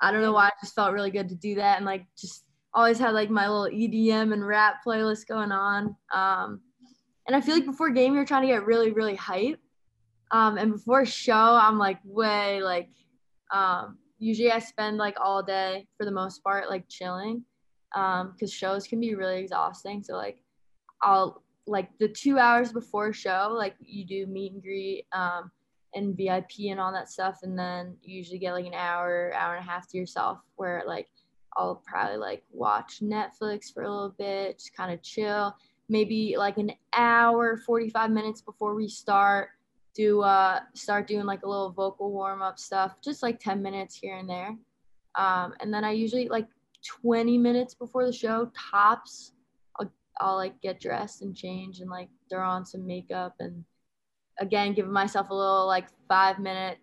[0.00, 2.44] I don't know why, I just felt really good to do that, and like just
[2.72, 5.96] always had like my little EDM and rap playlist going on.
[6.14, 6.60] Um,
[7.26, 9.60] and I feel like before game, you're trying to get really, really hype.
[10.30, 12.90] Um, and before show, I'm like way like,
[13.52, 17.44] um, usually I spend like all day for the most part, like chilling.
[17.94, 20.04] Um, cause shows can be really exhausting.
[20.04, 20.38] So like
[21.02, 25.50] I'll like the two hours before show, like you do meet and greet, um,
[25.94, 27.40] and VIP and all that stuff.
[27.42, 30.82] And then you usually get like an hour, hour and a half to yourself where
[30.86, 31.08] like
[31.56, 35.56] I'll probably like watch Netflix for a little bit, just kind of chill.
[35.88, 39.50] Maybe like an hour, 45 minutes before we start,
[39.92, 43.96] do uh start doing like a little vocal warm up stuff, just like 10 minutes
[43.96, 44.56] here and there.
[45.16, 46.46] Um, and then I usually like
[47.02, 49.32] 20 minutes before the show tops.
[49.78, 53.64] I'll, I'll like get dressed and change and like throw on some makeup and
[54.38, 56.78] again give myself a little like five minute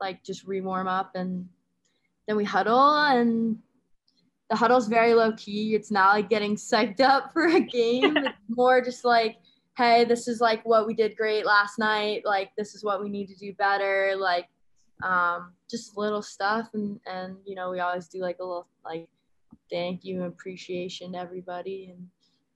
[0.00, 1.48] like just re warm up and
[2.26, 3.58] then we huddle and
[4.52, 5.74] the huddle's very low key.
[5.74, 8.16] It's not like getting psyched up for a game.
[8.18, 9.38] it's more just like,
[9.78, 12.20] hey, this is like what we did great last night.
[12.26, 14.12] Like this is what we need to do better.
[14.14, 14.48] Like
[15.02, 19.08] um, just little stuff, and and you know we always do like a little like
[19.70, 22.06] thank you appreciation to everybody, and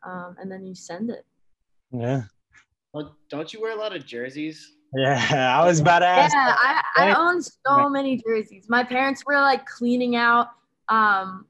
[0.05, 1.25] um, and then you send it.
[1.91, 2.25] Yeah.
[2.97, 4.73] Well, don't you wear a lot of jerseys?
[4.95, 6.35] Yeah, I was about to ask.
[6.35, 8.71] Yeah, I, I own so many jerseys.
[8.71, 10.49] My parents were like cleaning out
[10.89, 11.45] um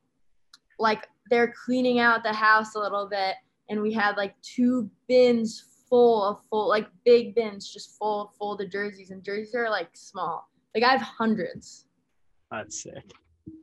[0.80, 3.36] like they're cleaning out the house a little bit
[3.70, 8.54] and we had like two bins full of full like big bins just full full
[8.54, 11.84] of folded jerseys and jerseys are like small like i have hundreds
[12.50, 13.12] That's sick.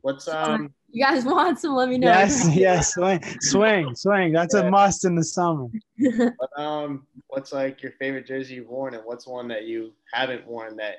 [0.02, 0.74] What's um?
[0.92, 4.32] you guys want some let me know Yes, yes, swing, swing, swing.
[4.34, 5.68] That's a must in the summer.
[6.38, 10.46] What, um, what's like your favorite jersey you've worn, and what's one that you haven't
[10.46, 10.98] worn that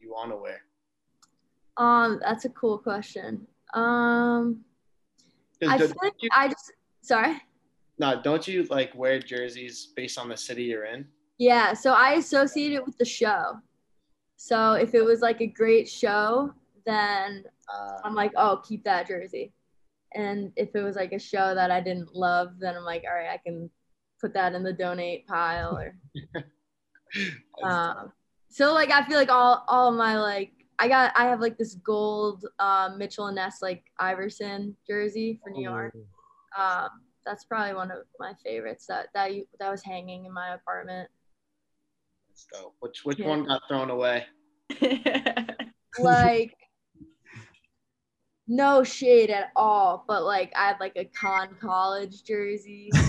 [0.00, 0.60] you want to wear?
[1.76, 4.60] um that's a cool question um
[5.60, 6.72] 'Cause i feel like you, i just
[7.02, 7.42] sorry
[7.98, 11.06] no, don't you like wear jerseys based on the city you're in?
[11.38, 13.58] Yeah, so I associate it with the show.
[14.36, 16.52] So if it was like a great show,
[16.86, 19.52] then Uh, I'm like, oh, keep that jersey.
[20.14, 23.14] And if it was like a show that I didn't love, then I'm like, all
[23.14, 23.70] right, I can
[24.20, 25.96] put that in the donate pile or
[27.62, 28.12] um
[28.48, 31.74] so like I feel like all all my like I got I have like this
[31.74, 35.94] gold um Mitchell and Ness like Iverson jersey for New York.
[36.56, 36.88] Um
[37.26, 41.08] that's probably one of my favorites that that you, that was hanging in my apartment.
[42.28, 42.76] That's dope.
[42.80, 43.28] Which which Yeah.
[43.28, 44.26] one got thrown away?
[46.00, 46.54] like
[48.46, 52.90] no shade at all, but like I had like a con college jersey.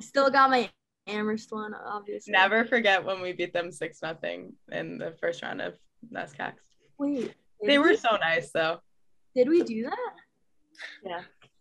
[0.00, 0.70] Still got my
[1.06, 2.32] Amherst one, obviously.
[2.32, 5.74] Never forget when we beat them six nothing in the first round of
[6.12, 6.54] NESCACs.
[6.98, 7.34] Wait.
[7.64, 8.78] They were we- so nice though.
[9.34, 10.12] Did we do that?
[11.04, 11.20] Yeah.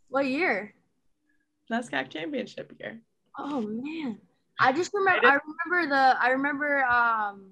[0.10, 0.74] What year?
[1.72, 3.02] NESCAC championship year.
[3.38, 4.20] Oh man.
[4.60, 5.38] I just remember I
[5.72, 7.52] remember the I remember um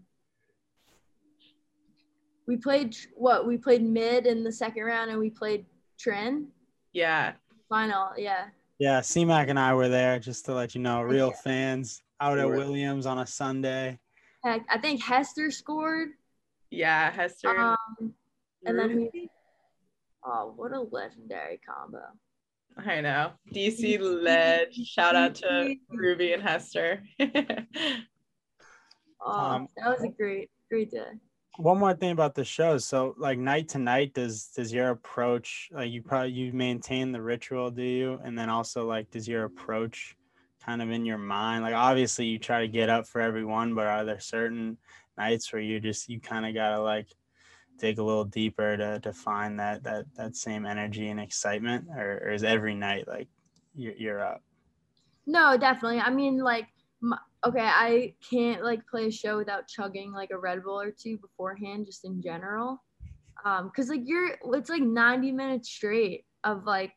[2.51, 5.65] we played what we played mid in the second round and we played
[5.97, 6.47] Trin
[6.91, 7.31] Yeah.
[7.69, 8.47] final, yeah.
[8.77, 11.41] Yeah, C-Mac and I were there just to let you know, real Yeah.
[11.45, 13.97] fans out at We were- Williams on a Sunday.
[14.43, 16.09] Heck, I think Hester scored.
[16.71, 17.09] Yeah.
[17.11, 17.57] Hester.
[17.57, 18.13] Um
[18.65, 19.29] and then who Ruby?
[20.25, 22.03] oh what a legendary combo.
[22.77, 23.31] I know.
[23.53, 24.73] DC led.
[24.75, 27.01] Shout out to Ruby and Hester.
[29.23, 31.11] Oh, Um, that was a great, great day.
[31.57, 35.69] One more thing about the show So, like night to night, does does your approach
[35.71, 38.19] like you probably you maintain the ritual, do you?
[38.23, 40.15] And then also like, does your approach
[40.63, 41.63] kind of in your mind?
[41.63, 44.77] Like, obviously, you try to get up for everyone, but are there certain
[45.17, 47.07] nights where you just you kind of gotta like
[47.79, 52.21] dig a little deeper to to find that that that same energy and excitement, or,
[52.25, 53.27] or is every night like
[53.75, 54.41] you're, you're up?
[55.25, 55.99] No, definitely.
[55.99, 56.67] I mean, like,
[57.01, 60.91] my, okay, I can't like play a show without chugging like a Red Bull or
[60.91, 62.83] two beforehand, just in general.
[63.43, 66.93] Um, cause like you're, it's like 90 minutes straight of like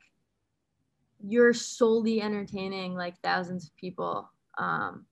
[1.26, 4.30] you're solely entertaining like thousands of people.
[4.58, 5.06] Um,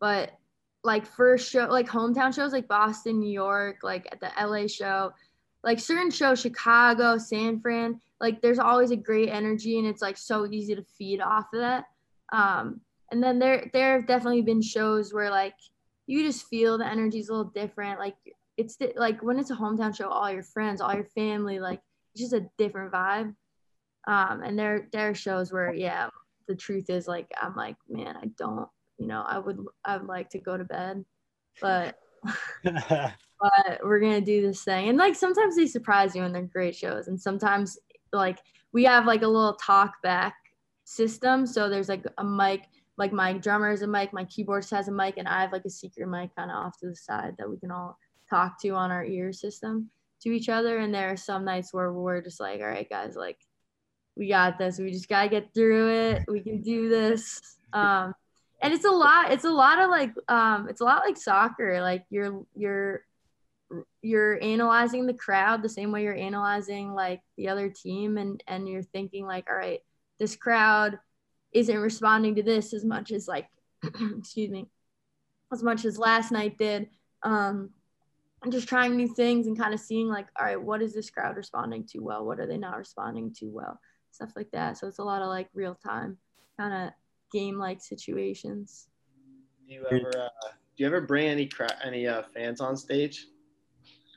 [0.00, 0.32] but
[0.82, 5.12] like first show, like hometown shows, like Boston, New York, like at the LA show,
[5.62, 10.16] like certain shows, Chicago, San Fran, like there's always a great energy and it's like
[10.16, 11.84] so easy to feed off of that.
[12.32, 15.54] Um, and then there there have definitely been shows where like
[16.06, 17.98] you just feel the energy's a little different.
[17.98, 18.16] Like
[18.56, 21.80] it's di- like when it's a hometown show, all your friends, all your family, like
[22.14, 23.34] it's just a different vibe.
[24.06, 26.08] Um, and there there are shows where yeah,
[26.48, 30.06] the truth is like I'm like, man, I don't, you know, I would I would
[30.06, 31.04] like to go to bed,
[31.60, 31.96] but
[32.64, 34.88] but we're gonna do this thing.
[34.88, 37.08] And like sometimes they surprise you and they're great shows.
[37.08, 37.78] And sometimes
[38.12, 38.38] like
[38.72, 40.34] we have like a little talk back
[40.84, 41.46] system.
[41.46, 42.62] So there's like a mic,
[42.96, 45.64] like my drummer has a mic, my keyboardist has a mic, and I have like
[45.64, 47.98] a secret mic kind of off to the side that we can all
[48.30, 49.90] talk to on our ear system
[50.22, 50.78] to each other.
[50.78, 53.38] And there are some nights where we're just like, all right, guys, like
[54.16, 54.78] we got this.
[54.78, 56.24] We just gotta get through it.
[56.28, 57.40] We can do this.
[57.72, 58.14] Um,
[58.62, 59.32] and it's a lot.
[59.32, 61.80] It's a lot of like, um, it's a lot like soccer.
[61.80, 63.02] Like you're you're
[64.02, 68.68] you're analyzing the crowd the same way you're analyzing like the other team, and and
[68.68, 69.80] you're thinking like, all right,
[70.18, 70.98] this crowd
[71.54, 73.48] isn't responding to this as much as like,
[74.18, 74.66] excuse me,
[75.52, 76.88] as much as last night did.
[77.22, 77.70] Um,
[78.42, 81.08] and just trying new things and kind of seeing like, all right, what is this
[81.08, 82.26] crowd responding to well?
[82.26, 83.80] What are they not responding to well?
[84.10, 84.76] Stuff like that.
[84.76, 86.18] So it's a lot of like real time
[86.58, 86.92] kind of
[87.32, 88.88] game like situations.
[89.66, 90.28] Do you ever uh,
[90.76, 93.26] do you ever bring any cra- any uh, fans on stage?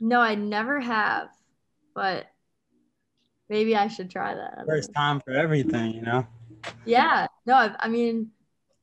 [0.02, 1.30] No, I never have,
[1.96, 2.28] but
[3.50, 4.56] maybe I should try that.
[4.60, 6.28] I First time for everything, you know.
[6.86, 7.28] Yeah.
[7.46, 8.32] No, I, I mean,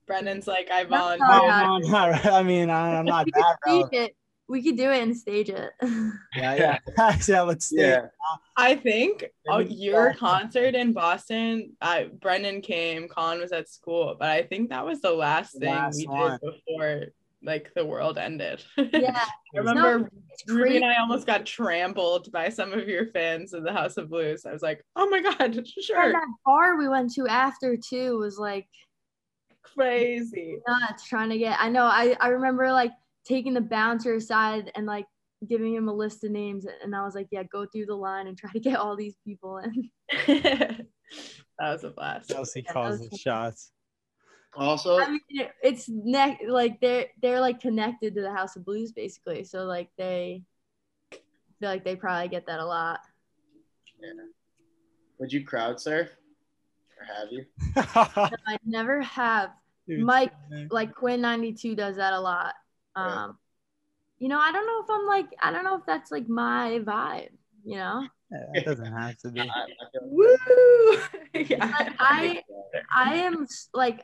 [0.07, 1.27] Brendan's like, I That's volunteer.
[1.27, 1.83] not-
[2.25, 4.17] no, I mean, I- I'm not we could that stage it.
[4.47, 5.73] We could do it and stage it.
[6.37, 6.79] Yeah, yeah.
[7.27, 7.89] yeah, let's stay.
[7.89, 8.07] Yeah.
[8.57, 10.19] I think oh, your Boston.
[10.19, 15.01] concert in Boston, I, Brendan came, Colin was at school, but I think that was
[15.01, 16.33] the last thing Last we one.
[16.33, 17.05] did before
[17.45, 18.65] like the world ended.
[18.77, 19.25] yeah.
[19.55, 23.63] I remember It's Ruby and I almost got trampled by some of your fans in
[23.63, 24.47] the House of Blues.
[24.47, 28.19] I was like, oh my god, And sure, that bar we went to after too
[28.19, 28.67] was like
[29.63, 30.59] crazy.
[30.67, 32.93] nuts trying to get I know I, I remember like
[33.25, 35.07] taking the bouncer aside and like
[35.49, 38.27] giving him a list of names and I was like, yeah, go through the line
[38.27, 39.91] and try to get all these people in.
[40.27, 40.87] that
[41.61, 42.31] was a blast.
[42.31, 43.71] Chelsea Yeah, calls was the shots.
[44.57, 48.93] Also, I mean it's ne- like they're they're like connected to the House of Blues
[48.93, 49.45] basically.
[49.45, 50.43] So like they
[51.61, 53.01] feel like they probably get that a lot.
[54.01, 54.11] Yeah.
[55.19, 56.09] would you crowd surf,
[56.99, 57.45] or have you?
[58.47, 59.51] I never have.
[59.87, 60.69] Dude, Mike, man.
[60.71, 62.55] like Quinn XCII does that a lot.
[62.97, 63.07] Right.
[63.07, 63.39] Um,
[64.19, 66.81] you know, I don't know if I'm like, I don't know if that's like my
[66.83, 67.31] vibe,
[67.65, 68.07] you know?
[68.55, 69.41] It doesn't have to be.
[69.41, 69.69] I, I
[70.03, 70.99] Woo!
[71.35, 71.73] yeah.
[71.99, 72.43] I,
[72.93, 74.03] I am like,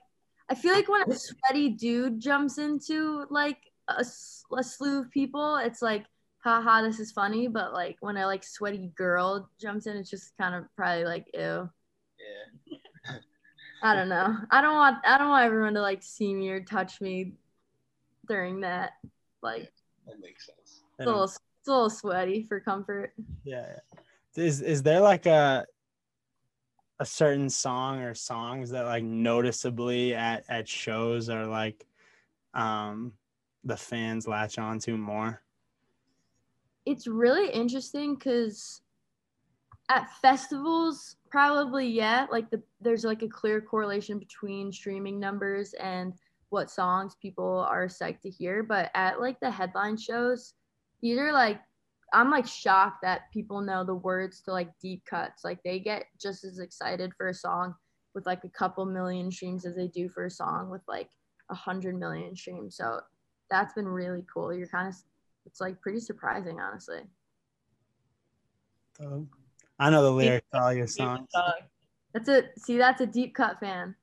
[0.50, 5.80] I feel like when a sweaty dude jumps into like a slew of people, it's
[5.80, 6.06] like,
[6.38, 7.46] haha, this is funny.
[7.46, 11.26] But like when a like sweaty girl jumps in, it's just kind of probably like,
[11.34, 11.70] ew.
[12.68, 13.16] yeah.
[13.82, 14.36] I don't know.
[14.50, 17.34] I don't want, I don't want everyone to like see me or touch me
[18.28, 18.92] during that.
[19.42, 19.72] Like,
[20.06, 20.82] That makes sense.
[20.98, 21.38] It's a little, it's
[21.68, 23.14] a little sweaty for comfort.
[23.44, 23.66] Yeah.
[23.68, 24.00] yeah.
[24.42, 25.66] Is is there like a
[27.00, 31.86] a certain song or songs that like noticeably at at shows are like
[32.54, 33.12] um
[33.64, 35.42] the fans latch on to more?
[36.86, 38.80] it's really interesting because
[39.88, 46.14] at festivals probably yeah like the there's like a clear correlation between streaming numbers and
[46.48, 50.54] what songs people are psyched to hear but at like the headline shows
[51.02, 51.60] these are like
[52.12, 56.04] i'm like shocked that people know the words to like deep cuts like they get
[56.20, 57.74] just as excited for a song
[58.14, 61.10] with like a couple million streams as they do for a song with like
[61.50, 63.00] a hundred million streams so
[63.50, 64.94] that's been really cool you're kind of
[65.46, 67.00] it's like pretty surprising honestly
[68.98, 69.26] So,
[69.78, 71.28] I know the lyrics to all your songs.
[72.12, 73.94] That's a see that's a deep cut fan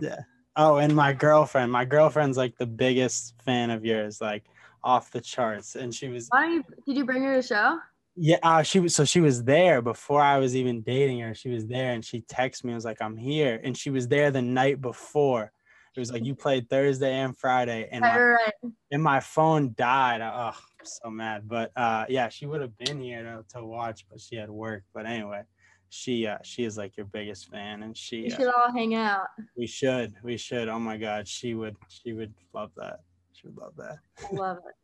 [0.00, 0.20] Yeah.
[0.56, 1.70] Oh, and my girlfriend.
[1.70, 4.44] My girlfriend's like the biggest fan of yours, like
[4.82, 5.74] off the charts.
[5.74, 7.78] And she was why you did you bring her to show
[8.16, 11.34] Yeah, uh, she was so she was there before I was even dating her.
[11.34, 12.72] She was there and she texted me.
[12.72, 15.52] and was like, "I'm here," and she was there the night before.
[15.96, 18.52] It was like you played Thursday and Friday, and my, right,
[18.92, 20.20] and my phone died.
[20.20, 21.48] Oh, I'm so mad.
[21.48, 24.84] But uh, yeah, she would have been here to, to watch, but she had work.
[24.94, 25.42] But anyway,
[25.90, 28.94] she uh, she is like your biggest fan, and she we uh, should all hang
[28.94, 29.26] out
[29.56, 30.68] we should we should.
[30.68, 33.00] Oh my God, she would she would love that.
[33.40, 33.98] She would love that.
[34.32, 34.74] love it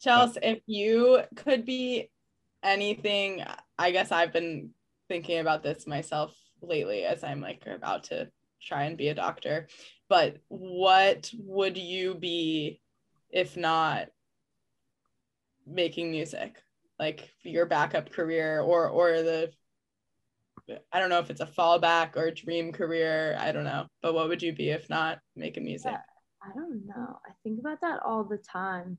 [0.00, 2.10] Chelsea, if you could be
[2.62, 3.44] anything,
[3.78, 4.70] I guess I've been
[5.08, 8.30] thinking about this myself lately as I'm like about to
[8.62, 9.68] try and be a doctor.
[10.08, 12.80] But what would you be
[13.30, 14.08] if not
[15.66, 16.56] making music?
[16.98, 19.50] Like your backup career or or the
[20.92, 23.36] I don't know if it's a fallback or dream career.
[23.40, 23.86] I don't know.
[24.02, 25.96] But what would you be if not making music?
[26.42, 28.96] I don't know i think about that all the time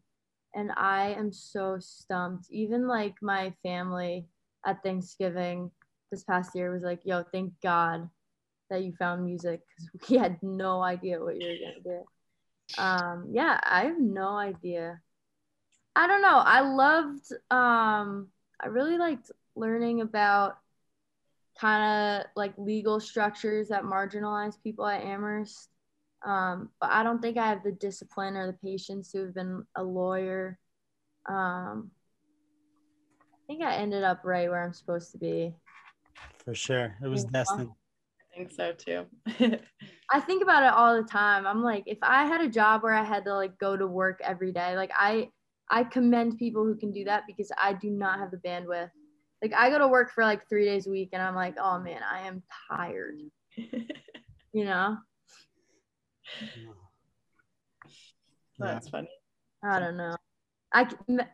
[0.54, 4.26] and i am so stumped even like my family
[4.66, 5.72] at thanksgiving
[6.12, 8.10] this past year was like yo thank god
[8.72, 12.82] that you found music because we had no idea what you were gonna do.
[12.82, 15.00] Um, yeah, I have no idea.
[15.96, 16.38] I don't know.
[16.38, 17.32] I loved.
[17.52, 18.30] Um,
[18.60, 20.58] I really liked learning about
[21.60, 25.70] kind of like legal structures that marginalize people at Amherst.
[26.24, 29.66] Um, but I don't think I have the discipline or the patience to have been
[29.76, 30.60] a lawyer.
[31.28, 31.92] Um,
[33.34, 35.54] I think I ended up right where I'm supposed to be.
[36.46, 36.96] For sure.
[37.04, 37.30] It was Yeah.
[37.32, 37.70] destined.
[37.70, 39.06] I think so too.
[40.12, 41.48] I think about it all the time.
[41.48, 44.20] I'm like, if I had a job where I had to like go to work
[44.24, 45.30] every day, like I
[45.70, 48.90] I commend people who can do that because I do not have the bandwidth.
[49.42, 51.80] Like I go to work for like three days a week and I'm like, oh
[51.80, 53.20] man, I am tired.
[54.54, 54.98] You know?
[58.60, 59.10] That's funny.
[59.64, 60.16] I don't know.
[60.74, 60.88] I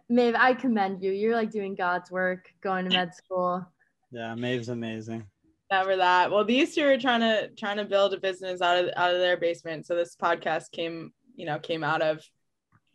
[0.10, 1.12] Maeve, I commend you.
[1.12, 3.66] You're like doing God's work, going to med school.
[4.12, 5.26] Yeah, Maeve's amazing.
[5.70, 6.32] Never that.
[6.32, 9.20] Well, these two are trying to trying to build a business out of out of
[9.20, 9.86] their basement.
[9.86, 12.24] So this podcast came, you know, came out of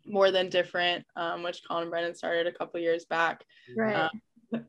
[0.05, 3.43] more than different, um, which Colin Brennan started a couple years back.
[3.77, 3.95] Right.
[3.95, 4.09] Uh,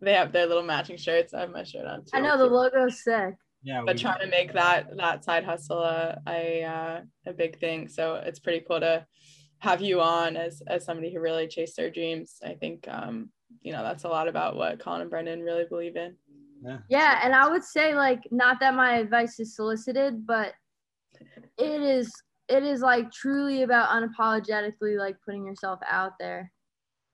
[0.00, 1.34] They have their little matching shirts.
[1.34, 2.10] I have my shirt on too.
[2.14, 3.34] I know the logo's sick.
[3.64, 7.88] Yeah, but trying to make that that side hustle a a, uh, a big thing.
[7.88, 9.06] So it's pretty cool to
[9.58, 12.36] have you on as as somebody who really chased their dreams.
[12.44, 13.30] I think um,
[13.62, 16.14] you know that's a lot about what Colin and Brendan really believe in.
[16.62, 16.78] yeah.
[16.90, 20.52] Yeah, and I would say like not that my advice is solicited, but
[21.56, 22.12] it is
[22.48, 26.52] it is like truly about unapologetically like putting yourself out there.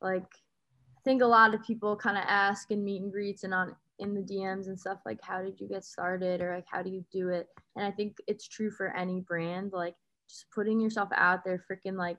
[0.02, 3.54] Like I think a lot of people kind of ask in meet and greets and
[3.54, 6.82] on in the DMs and stuff like how did you get started or like how
[6.82, 7.48] do you do it?
[7.76, 9.94] And I think it's true for any brand like
[10.28, 12.18] just putting yourself out there freaking like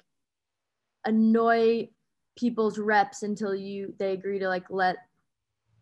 [1.06, 1.90] annoy
[2.38, 4.98] people's reps until you they agree to like let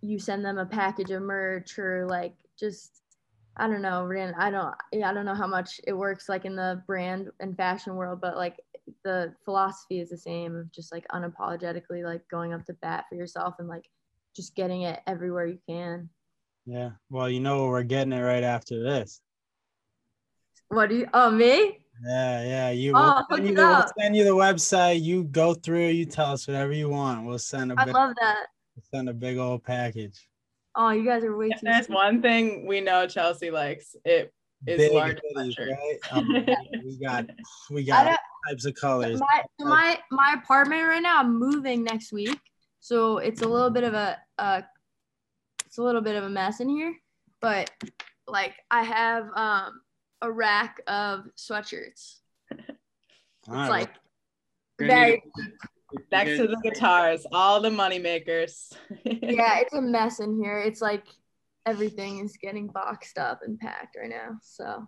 [0.01, 3.01] you send them a package of merch or like just
[3.57, 4.33] I don't know, Ran.
[4.35, 7.57] I don't yeah, I don't know how much it works like in the brand and
[7.57, 8.55] fashion world, but like
[9.03, 13.15] the philosophy is the same of just like unapologetically like going up to bat for
[13.15, 13.89] yourself and like
[14.39, 16.09] just getting it everywhere you can.
[16.65, 16.91] Yeah.
[17.09, 19.19] Well, you know we're getting it right after this.
[20.69, 21.79] What do you oh me?
[22.05, 22.69] Yeah, yeah.
[22.69, 25.01] You Oh, we'll, send you it the, we'll send you the website.
[25.01, 25.87] You go through.
[25.87, 27.25] You tell us whatever you want.
[27.25, 28.45] We'll send a I big, love that.
[28.93, 30.27] send a big old package.
[30.75, 31.95] Oh, you guys are way If too there's sweet.
[31.95, 34.31] one thing we know Chelsea likes, it
[34.67, 35.71] is Big large hoodies, sweatshirts.
[35.71, 35.97] right?
[36.11, 36.45] Um,
[36.85, 37.25] we got
[37.71, 38.17] we got don't-
[38.47, 39.19] types of colors.
[39.19, 42.39] my my my apartment right now i'm moving next week
[42.79, 44.61] so it's a little bit of a uh
[45.65, 46.95] it's a little bit of a mess in here
[47.41, 47.69] but
[48.27, 49.81] like i have um
[50.21, 52.17] a rack of sweatshirts.
[52.51, 52.69] All it's
[53.47, 53.89] right, like
[54.79, 55.69] You're gonna very need a-
[56.11, 58.71] Next to the guitars, all the money makers.
[59.05, 60.59] yeah it's a mess in here.
[60.59, 61.03] It's like
[61.65, 64.87] everything is getting boxed up and packed right now so.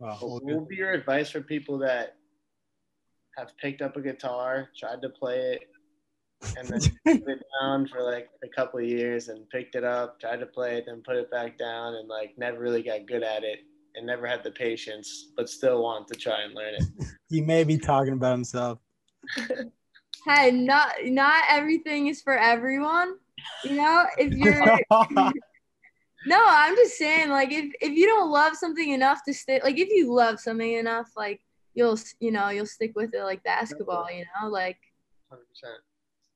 [0.00, 2.16] Well, What would be your advice for people that
[3.38, 5.60] have picked up a guitar, tried to play it,
[6.56, 6.68] and
[7.04, 10.40] then put it down for like a couple of years and picked it up, tried
[10.40, 13.44] to play it, then put it back down, and like never really got good at
[13.44, 13.60] it
[13.96, 16.84] and never had the patience, but still want to try and learn it.
[17.28, 18.78] he may be talking about himself.
[20.26, 23.14] hey not not everything is for everyone
[23.64, 24.62] you know if you're
[26.26, 29.78] No, I'm just saying, like, if if you don't love something enough to stay, like,
[29.78, 31.42] if you love something enough, like,
[31.74, 34.78] you'll, you know, you'll stick with it, like basketball, you know, like,
[35.30, 35.36] 100%.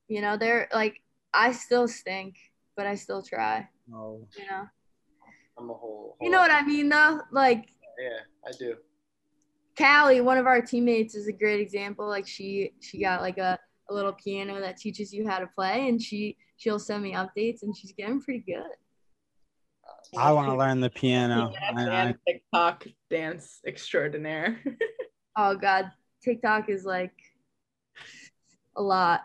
[0.09, 1.03] You know, they're like,
[1.33, 2.37] I still stink,
[2.77, 4.27] but I still try, no.
[4.37, 4.67] you know,
[5.59, 6.17] I'm a whole.
[6.21, 7.69] you know what I mean, though, like,
[8.01, 8.77] Yeah, I do.
[9.77, 12.09] Callie, one of our teammates, is a great example.
[12.09, 13.59] Like, she she got like a,
[13.91, 17.63] a little piano that teaches you how to play, and she she'll send me updates,
[17.63, 18.65] and she's getting pretty good.
[20.17, 21.51] I want to learn the piano.
[21.61, 24.59] Yes, I- I- and TikTok dance extraordinaire.
[25.41, 27.13] Oh God, TikTok is like
[28.77, 29.21] a lot.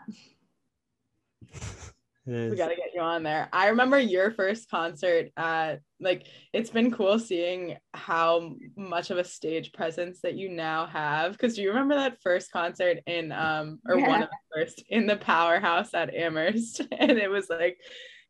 [2.26, 2.58] It we is.
[2.58, 3.48] got to get you on there.
[3.52, 5.28] I remember your first concert.
[5.36, 10.86] Uh, like it's been cool seeing how much of a stage presence that you now
[10.86, 11.32] have.
[11.32, 15.06] Because do you remember that first concert in um or one of the first in
[15.06, 17.78] the Powerhouse at Amherst, and it was like,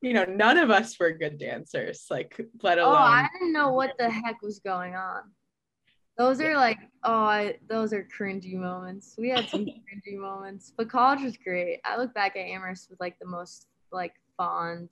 [0.02, 2.06] you know, none of us were good dancers.
[2.10, 2.94] Like, let alone.
[2.94, 2.98] Oh.
[2.98, 5.22] I didn't know what the heck was going on.
[6.18, 9.14] Those are like, oh, I, those are cringy moments.
[9.18, 11.80] We had some cringy moments, but college was great.
[11.84, 14.90] I look back at Amherst with like the most like fond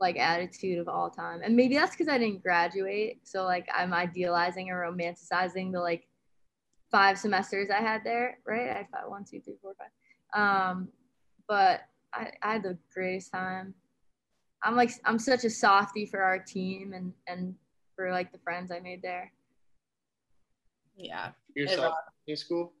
[0.00, 3.20] like attitude of all time, and maybe that's because I didn't graduate.
[3.22, 6.06] So like I'm idealizing or romanticizing the like
[6.90, 8.38] five semesters I had there.
[8.46, 9.90] Right, I had five, one, two, three, four, five.
[10.40, 10.88] Um,
[11.48, 13.74] but I, I had the greatest time.
[14.62, 17.54] I'm like I'm such a softie for our team and and
[17.96, 19.32] for like the friends I made there.
[20.96, 21.30] Yeah.
[21.54, 21.94] yourself
[22.26, 22.72] in school?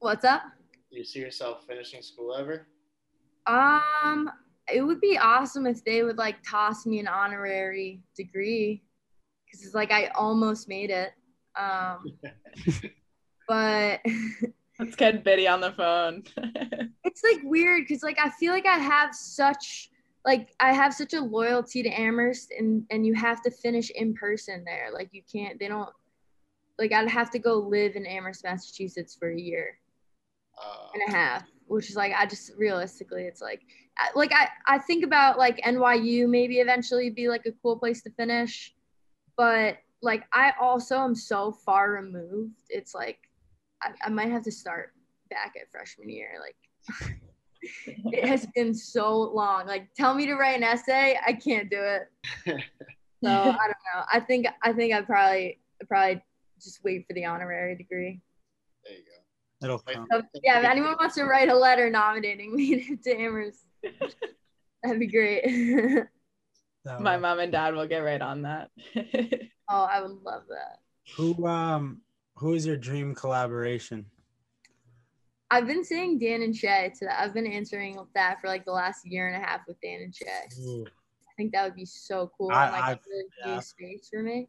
[0.00, 0.42] What's up?
[0.90, 2.66] Do you see yourself finishing school ever?
[3.46, 4.30] Um,
[4.72, 8.82] it would be awesome if they would like toss me an honorary degree
[9.44, 11.10] because it's like I almost made it.
[11.58, 12.04] Um,
[13.48, 14.00] but
[14.78, 16.22] Let's get Biddy on the phone.
[17.04, 19.90] it's like weird because like I feel like I have such
[20.24, 24.14] like I have such a loyalty to Amherst and and you have to finish in
[24.14, 24.88] person there.
[24.92, 25.90] Like you can't they don't
[26.78, 29.78] like I'd have to go live in Amherst, Massachusetts for a year
[30.58, 33.62] Uh, and a half, which is like I just realistically it's like
[34.16, 38.10] like I I think about like NYU maybe eventually be like a cool place to
[38.10, 38.74] finish,
[39.36, 42.56] but like I also am so far removed.
[42.68, 43.18] It's like
[43.82, 44.94] I, I might have to start
[45.30, 46.38] back at freshman year.
[46.40, 47.10] Like
[47.86, 49.66] it has been so long.
[49.66, 52.08] Like tell me to write an essay, I can't do it.
[53.22, 54.04] So I don't know.
[54.12, 56.20] I think I think I'd probably I'd probably
[56.60, 58.20] just wait for the honorary degree.
[59.60, 59.82] There you go.
[59.84, 60.06] It'll Wait, come.
[60.34, 63.64] So, yeah, if anyone wants to write a letter nominating me to Amherst,
[64.82, 66.06] that'd be great.
[66.86, 68.70] So, My mom and dad will get right on that.
[68.96, 70.78] oh, I would love that.
[71.14, 72.00] Who um
[72.36, 74.06] who is your dream collaboration?
[75.50, 77.20] I've been saying Dan and Shay to that.
[77.22, 80.14] I've been answering that for like the last year and a half with Dan and
[80.14, 80.48] Shay.
[80.62, 82.50] Ooh, I think that would be so cool.
[82.50, 83.24] I- and like I- a really
[83.56, 83.60] yeah.
[83.60, 84.48] space for me.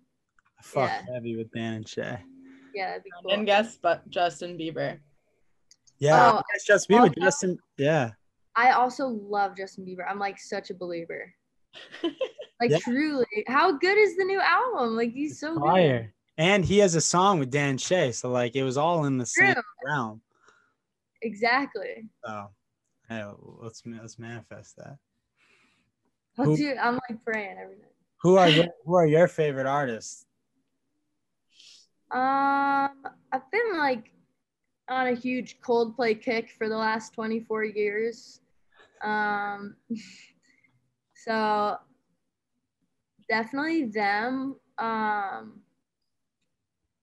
[0.58, 1.14] I fuck Yeah.
[1.14, 2.18] heavy with Dan and Shay.
[2.74, 3.32] Yeah, that'd cool.
[3.34, 5.00] and guess but Justin Bieber.
[6.00, 7.58] Yeah, Oh, Justin Bieber, also- Justin.
[7.78, 8.12] Yeah,
[8.56, 10.04] I also love Justin Bieber.
[10.10, 11.34] I'm like such a believer.
[12.62, 12.78] Like Yeah.
[12.84, 14.96] truly, how good is the new album?
[14.96, 16.12] Like he's so good.
[16.38, 19.26] And he has a song with Dan Shay, so like it was all in the
[19.26, 20.22] same realm.
[21.24, 22.08] Exactly.
[22.24, 22.50] So,
[23.10, 23.26] hey,
[23.64, 24.98] let's let's manifest that.
[26.38, 27.96] I'll Who- do, I'm like praying every night.
[28.22, 30.28] Who are your Who are your favorite artists?
[32.14, 32.90] Um,
[33.32, 34.12] I've been like
[34.90, 38.42] on a huge Coldplay kick for the last 24 years.
[39.02, 39.76] Um,
[41.16, 41.78] so
[43.30, 44.58] definitely them.
[44.78, 45.62] Um,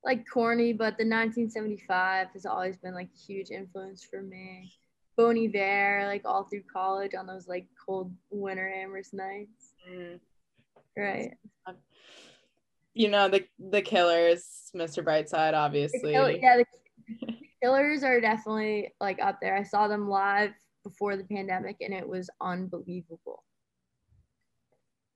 [0.04, 4.72] like corny, but the 1975 has always been like a huge influence for me.
[5.16, 9.74] Bon Iver, like all through college on those like cold winter Amherst nights.
[9.90, 10.20] Mm.
[10.96, 11.32] Right.
[12.99, 15.05] You know the the Killers, Mr.
[15.05, 16.12] Brightside, obviously.
[16.14, 19.57] Kill- yeah, the Killers are definitely like up there.
[19.57, 20.51] I saw them live
[20.82, 23.44] before the pandemic and it was unbelievable.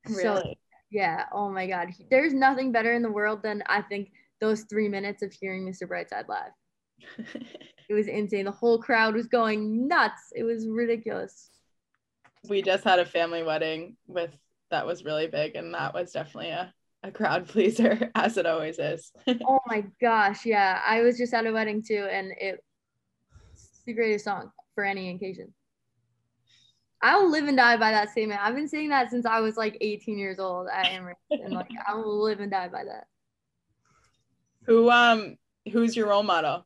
[0.06, 0.58] So Really?
[0.92, 1.88] yeah, oh my god.
[2.08, 5.88] There's nothing better in the world than I think those three minutes of hearing Mr.
[5.88, 6.52] Brightside live.
[7.88, 8.44] It was insane.
[8.44, 10.32] The whole crowd was going nuts.
[10.34, 11.50] It was ridiculous.
[12.48, 14.30] we just had a family wedding with
[14.70, 16.72] that was really big, and that was definitely a,
[17.02, 19.12] a crowd pleaser, as it always is.
[19.46, 20.80] Oh my gosh, yeah.
[20.86, 22.62] I was just at a wedding too, and it,
[23.52, 25.52] it's the greatest song for any occasion.
[27.04, 28.40] I'll live and die by that statement.
[28.40, 31.70] I've been saying that since I was like 18 years old at Amherst, and like
[31.86, 33.06] I will live and die by that.
[34.66, 35.36] Who um
[35.72, 36.64] who's your role model?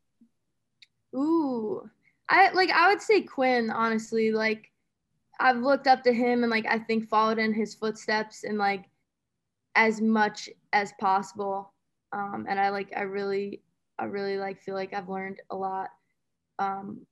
[1.14, 1.88] Ooh,
[2.28, 3.70] I like I would say Quinn.
[3.70, 4.70] Honestly, like
[5.40, 8.84] I've looked up to him and like I think followed in his footsteps and like
[9.76, 11.72] as much as possible.
[12.12, 13.62] Um, and I like I really
[13.98, 15.90] I really like feel like I've learned a lot.
[16.58, 17.06] Um,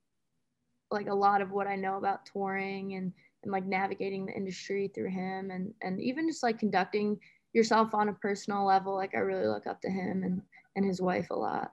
[0.91, 3.13] like a lot of what I know about touring and
[3.43, 7.17] and like navigating the industry through him and and even just like conducting
[7.53, 8.95] yourself on a personal level.
[8.95, 10.41] Like I really look up to him and
[10.75, 11.71] and his wife a lot.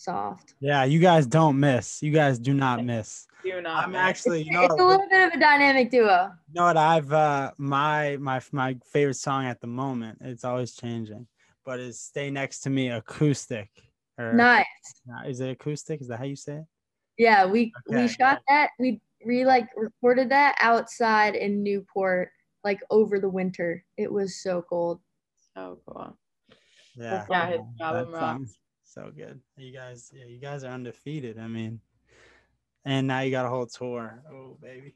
[0.00, 0.54] Soft.
[0.60, 2.02] Yeah, you guys don't miss.
[2.02, 3.26] You guys do not miss.
[3.44, 3.84] Do not.
[3.84, 4.00] I'm miss.
[4.00, 6.32] actually, you know, it's a little bit of a dynamic duo.
[6.48, 6.78] you know what?
[6.78, 10.16] I've uh my my my favorite song at the moment.
[10.22, 11.26] It's always changing,
[11.66, 13.68] but is "Stay Next to Me" acoustic.
[14.16, 14.64] Or Nice.
[15.26, 16.00] is it acoustic?
[16.00, 16.64] Is that how you say it?
[17.18, 18.00] Yeah, we Okay.
[18.00, 18.70] we shot that.
[18.78, 22.30] We we like recorded that outside in Newport,
[22.64, 23.84] like over the winter.
[23.98, 25.02] It was so cold.
[25.54, 26.16] so cool.
[26.96, 27.26] Yeah.
[27.28, 28.56] Yeah, his album rocks.
[28.90, 29.40] Song's So good.
[29.56, 31.38] You guys, yeah, you guys are undefeated.
[31.38, 31.80] I mean,
[32.84, 34.22] and now you got a whole tour.
[34.30, 34.94] Oh, baby.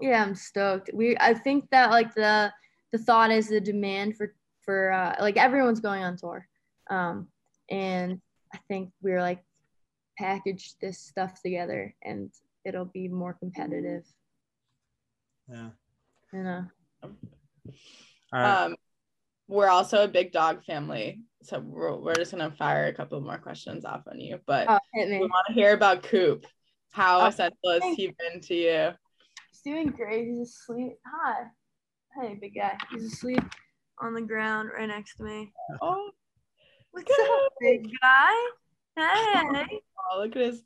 [0.00, 0.90] Yeah, I'm stoked.
[0.92, 2.52] We I think that like the
[2.92, 6.46] the thought is the demand for for uh, like everyone's going on tour,
[6.90, 7.28] um,
[7.70, 8.20] and
[8.54, 9.42] I think we're like
[10.16, 12.30] package this stuff together and
[12.64, 14.04] it'll be more competitive.
[15.48, 15.70] Yeah.
[16.32, 16.64] You know.
[17.02, 17.10] All
[18.32, 18.64] right.
[18.64, 18.76] Um,
[19.48, 23.38] we're also a big dog family, so we're, we're just gonna fire a couple more
[23.38, 24.38] questions off on you.
[24.46, 26.46] But Oh, we want to hear about Coop.
[26.90, 28.90] How Oh, essential has he been to you?
[29.50, 30.26] He's doing great.
[30.28, 30.92] He's asleep.
[31.06, 31.44] Hi.
[32.20, 32.76] Hey, big guy.
[32.92, 33.42] He's asleep
[34.00, 35.52] on the ground right next to me.
[35.82, 36.10] Oh,
[36.90, 38.32] What's up, big guy?
[38.96, 39.80] Hey.
[40.10, 40.62] oh, look at his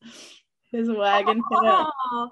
[0.71, 1.91] his wagon tail.
[2.13, 2.31] Oh,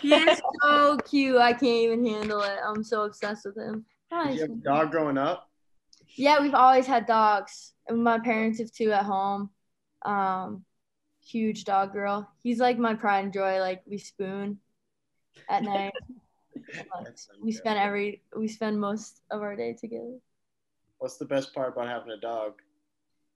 [0.00, 1.36] he is so cute.
[1.36, 2.58] I can't even handle it.
[2.66, 3.84] I'm so obsessed with him.
[4.10, 5.48] Did you have a dog growing up?
[6.16, 7.72] Yeah, we've always had dogs.
[7.88, 9.50] And my parents have two at home.
[10.02, 10.64] Um,
[11.24, 12.30] huge dog girl.
[12.42, 13.60] He's like my pride and joy.
[13.60, 14.58] Like we spoon
[15.48, 15.92] at night.
[17.42, 20.18] We spend every we spend most of our day together.
[20.98, 22.54] What's the best part about having a dog?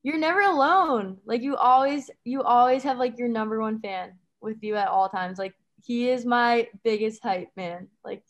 [0.03, 1.19] You're never alone.
[1.25, 5.09] Like you always you always have like your number one fan with you at all
[5.09, 5.39] times.
[5.39, 5.55] Like
[5.85, 7.89] he is my biggest hype man.
[8.05, 8.23] Like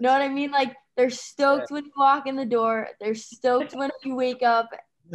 [0.00, 0.50] know what I mean?
[0.50, 2.88] Like they're stoked when you walk in the door.
[3.00, 4.70] They're stoked when you wake up.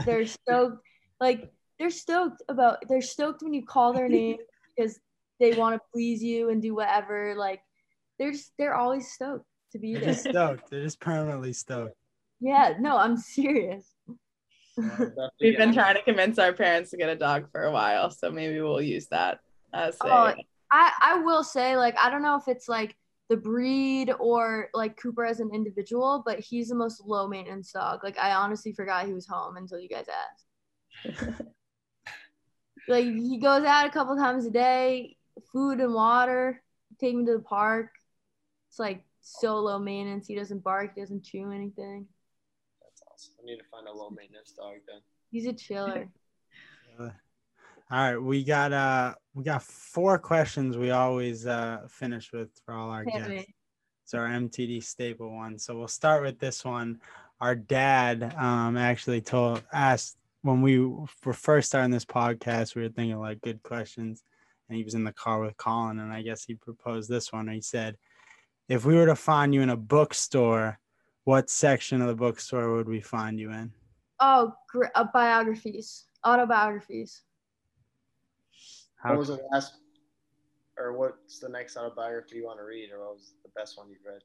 [0.06, 0.84] They're stoked.
[1.20, 2.78] Like they're stoked about.
[2.88, 4.38] They're stoked when you call their name
[4.76, 5.00] because
[5.40, 7.36] they want to please you and do whatever.
[7.36, 7.62] Like
[8.18, 10.14] they're just they're always stoked to be They're there.
[10.14, 10.70] just stoked.
[10.70, 11.96] They're just permanently stoked.
[12.40, 12.74] Yeah.
[12.80, 13.86] No, I'm serious.
[15.42, 18.32] We've been trying to convince our parents to get a dog for a while, so
[18.32, 19.40] maybe we'll use that
[19.74, 20.34] as a Oh,
[20.72, 22.96] I I will say like I don't know if it's like
[23.30, 28.04] the breed or like Cooper as an individual, but he's the most low maintenance dog.
[28.04, 30.08] Like I honestly forgot he was home until you guys
[31.06, 31.26] asked.
[32.88, 35.16] like he goes out a couple times a day,
[35.52, 36.62] food and water,
[37.00, 37.92] take him to the park.
[38.70, 40.28] It's like so low maintenance.
[40.28, 42.08] He doesn't bark, he doesn't chew anything.
[42.82, 43.36] That's awesome.
[43.42, 45.02] I need to find a low maintenance dog then.
[45.32, 46.10] He's a chiller.
[47.92, 52.76] All right, we got uh we got four questions we always uh finish with for
[52.76, 53.52] all our guests.
[54.04, 55.58] It's our MTD staple one.
[55.58, 57.02] So we'll start with this one.
[57.42, 62.90] Our dad um actually told asked when we were first starting this podcast, we were
[62.90, 64.24] thinking like good questions,
[64.68, 67.48] and he was in the car with Colin, and I guess he proposed this one.
[67.48, 67.98] He said,
[68.68, 70.80] "If we were to find you in a bookstore,
[71.24, 73.74] what section of the bookstore would we find you in?"
[74.20, 77.24] Oh, gr- uh, biographies, autobiographies.
[79.00, 79.76] How- What was the last,
[80.78, 83.90] or what's the next autobiography you want to read, or what was the best one
[83.90, 84.22] you've read?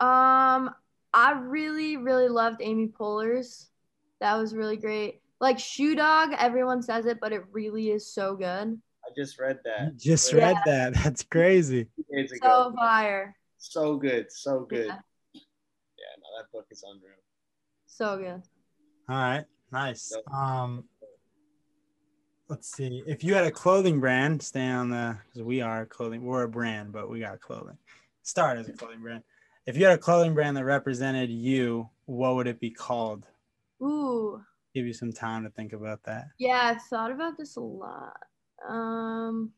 [0.00, 0.74] Um,
[1.12, 3.70] I really, really loved Amy Poehler's.
[4.20, 5.20] That was really great.
[5.40, 8.80] Like Shoe Dog, everyone says it, but it really is so good.
[9.04, 9.96] I just read You that.
[9.96, 10.38] just Yeah.
[10.38, 10.94] read that.
[10.94, 11.84] That's crazy.
[12.10, 12.26] two.
[12.42, 13.36] So fire.
[13.58, 14.86] So good, so good.
[14.86, 15.00] Yeah.
[15.34, 17.14] Yeah, no, that book is unreal.
[17.86, 18.42] So good.
[19.08, 20.12] All right, nice.
[20.32, 20.84] Um,
[22.48, 23.02] let's see.
[23.06, 26.24] If you had a clothing brand, stay on the because we are clothing.
[26.24, 27.78] We're a brand, but we got clothing.
[28.22, 29.22] Start as a clothing brand.
[29.66, 33.26] If you had a clothing brand that represented you, what would it be called?
[33.82, 34.42] Ooh.
[34.74, 36.28] Give you some time to think about that.
[36.38, 38.16] Yeah, I've thought about this a lot.
[38.66, 39.52] Um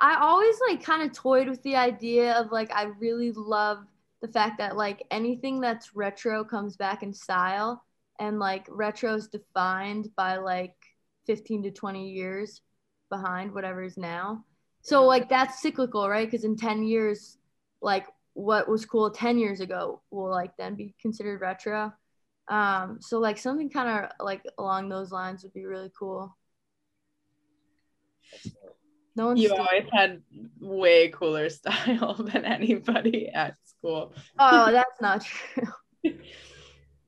[0.00, 3.86] I always like kind of toyed with the idea of like I really love
[4.20, 7.84] the fact that like anything that's retro comes back in style
[8.18, 10.74] and like retro is defined by like
[11.26, 12.60] 15 to 20 years
[13.10, 14.44] behind whatever is now.
[14.82, 16.28] So like that's cyclical, right?
[16.28, 17.38] Because in 10 years,
[17.80, 21.92] like what was cool 10 years ago will like then be considered retro.
[22.48, 26.36] Um, so like something kind of like along those lines would be really cool.
[29.14, 30.22] No one's You doing- always had
[30.58, 34.14] way cooler style than anybody at school.
[34.38, 35.64] oh, that's not true.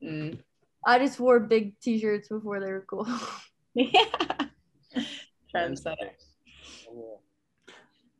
[0.03, 0.37] Mm.
[0.85, 3.07] I just wore big t-shirts before they were cool.
[3.77, 4.05] Yeah.
[5.53, 6.11] Trendsetter.
[6.89, 7.19] Unreal.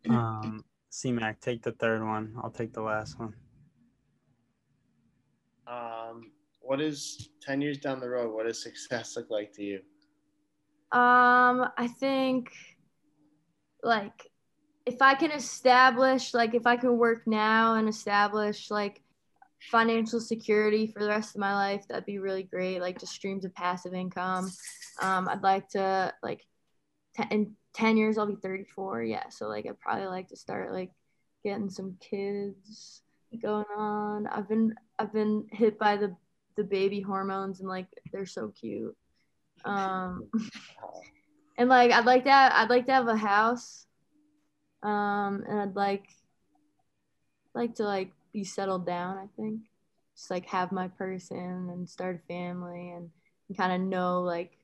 [0.10, 2.34] Um, C-Mac, take the third one.
[2.44, 3.34] I'll take the last one.
[5.66, 8.34] Um, what is ten years down the road?
[8.34, 9.80] What does success look like to you?
[10.92, 12.52] Um, I think
[13.82, 14.30] like
[14.86, 19.02] if I can establish like if I can work now and establish like
[19.60, 22.80] financial security for the rest of my life, that'd be really great.
[22.80, 24.52] Like just streams of passive income.
[25.02, 26.42] Um, I'd like to like
[27.16, 29.04] ten, in 10 years I'll be 34.
[29.04, 29.30] Yeah.
[29.30, 30.92] So like I'd probably like to start like
[31.44, 33.02] getting some kids
[33.42, 34.28] going on.
[34.28, 36.16] I've been I've been hit by the
[36.56, 38.96] the baby hormones and like they're so cute.
[39.66, 40.30] Um
[41.58, 43.86] and like I'd like to I'd like to have a house.
[44.84, 46.08] Um and I'd like
[47.54, 49.62] like to like be settled down, I think.
[50.16, 53.10] Just like have my person and start a family and,
[53.48, 54.58] and kind of know like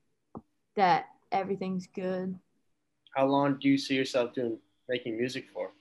[0.76, 2.38] that everything's good.
[3.16, 4.58] How long do you see yourself doing
[4.88, 5.72] making music for?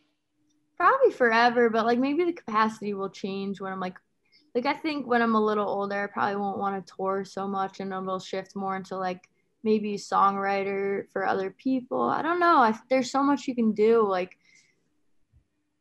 [0.78, 3.98] Probably forever, but like maybe the capacity will change when I'm like
[4.56, 7.48] like I think when I'm a little older, I probably won't want to tour so
[7.48, 9.30] much and it'll shift more into like
[9.64, 12.02] maybe songwriter for other people.
[12.02, 12.58] I don't know.
[12.58, 14.02] I, there's so much you can do.
[14.06, 14.38] Like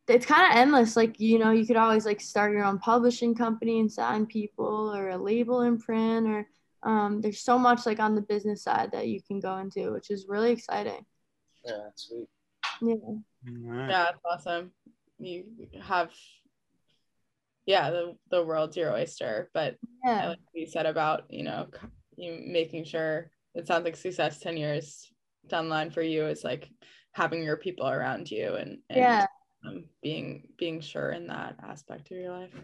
[0.08, 0.96] it's kind of endless.
[0.96, 4.92] Like, you know, you could always like start your own publishing company and sign people
[4.94, 6.48] or a label imprint or
[6.82, 10.10] um, there's so much like on the business side that you can go into, which
[10.10, 11.04] is really exciting.
[11.64, 12.28] Yeah, that's sweet.
[12.80, 12.94] Yeah.
[12.94, 13.90] All right.
[13.90, 14.72] Yeah, it's awesome.
[15.18, 15.44] You
[15.82, 16.10] have,
[17.66, 19.50] yeah, the the world's your oyster.
[19.52, 20.28] But Yeah.
[20.30, 21.68] like you said about you know
[22.16, 25.12] you making sure it sounds like success ten years
[25.46, 26.70] down the line for you is like
[27.12, 29.26] having your people around you and, and Yeah.
[29.66, 32.54] Um, being being sure in that aspect of your life.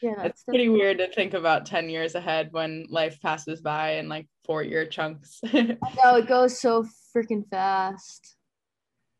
[0.00, 0.12] Yeah.
[0.12, 4.08] It's That's pretty weird to think about ten years ahead when life passes by in
[4.08, 5.40] like four year chunks.
[5.44, 8.36] I know it goes so freaking fast.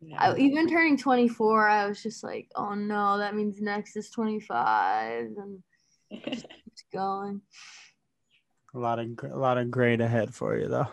[0.01, 0.33] Yeah.
[0.33, 5.29] I, even turning 24, I was just like, oh no, that means next is 25
[5.39, 5.63] and
[6.11, 6.45] it's
[6.93, 7.41] going.
[8.75, 10.89] A lot of a lot of great ahead for you though.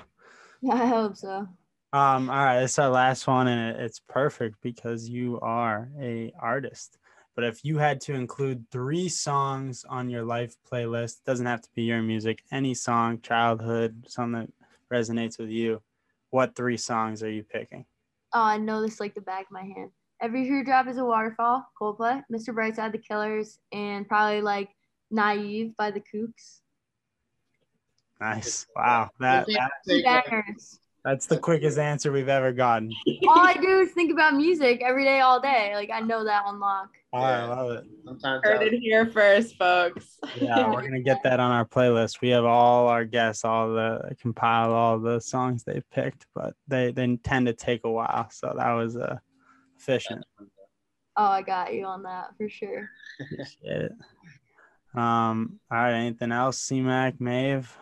[0.62, 1.48] Yeah, I hope so.
[1.94, 6.98] Um, all right, it's our last one, and it's perfect because you are a artist.
[7.36, 11.70] But if you had to include three songs on your life playlist, doesn't have to
[11.76, 15.84] be your music, any song, childhood, something that resonates with you.
[16.32, 17.86] What three songs are you picking?
[18.34, 19.92] Oh, I know this like the back of my hand.
[20.20, 22.56] Every Teardrop is a Waterfall, Coldplay, Mr.
[22.56, 24.70] Brightside, The Killers, and probably like
[25.12, 26.62] Naive by the Kooks.
[28.20, 28.66] Nice.
[28.76, 29.12] Wow.
[29.20, 29.68] That, Yeah.
[29.68, 30.80] that Take, like, Bangers.
[31.04, 32.90] That's the quickest answer we've ever gotten.
[33.28, 35.74] all I do is think about music every day, all day.
[35.76, 36.90] Like I know that on lock.
[37.12, 37.86] Oh, I love it.
[38.06, 40.18] Sometimes Heard I- it here first, folks.
[40.40, 42.22] Yeah, we're gonna get that on our playlist.
[42.22, 46.92] We have all our guests, all the compile all the songs they picked, but they
[46.92, 48.30] they tend to take a while.
[48.32, 49.18] So that was uh,
[49.78, 50.24] efficient.
[51.16, 52.90] Oh, I got you on that for sure.
[53.20, 53.92] Appreciate it.
[54.96, 56.66] Um, all right, anything else?
[56.66, 57.76] CMAC, Maeve?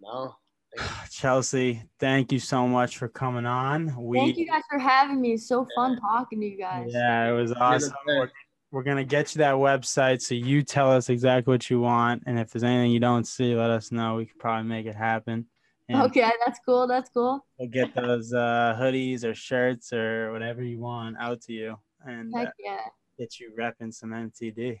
[0.00, 0.36] no.
[1.10, 3.94] Chelsea, thank you so much for coming on.
[3.96, 5.32] We Thank you guys for having me.
[5.34, 6.90] It's so fun talking to you guys.
[6.92, 7.92] yeah, it was awesome.
[8.06, 8.30] We're,
[8.70, 12.38] we're gonna get you that website so you tell us exactly what you want, and
[12.38, 14.16] if there's anything you don't see, let us know.
[14.16, 15.46] We could probably make it happen.
[15.88, 16.86] And Okay, that's cool.
[16.86, 17.44] That's cool.
[17.58, 22.32] we'll get those uh, hoodies or shirts or whatever you want out to you, and
[22.32, 22.78] uh, Heck yeah.
[23.18, 24.78] get you repping some MTD.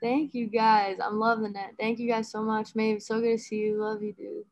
[0.00, 0.96] Thank you guys.
[1.00, 1.76] I'm loving it.
[1.78, 2.74] Thank you guys so much.
[2.74, 3.80] Maybe so good to see you.
[3.80, 4.44] Love you, dude.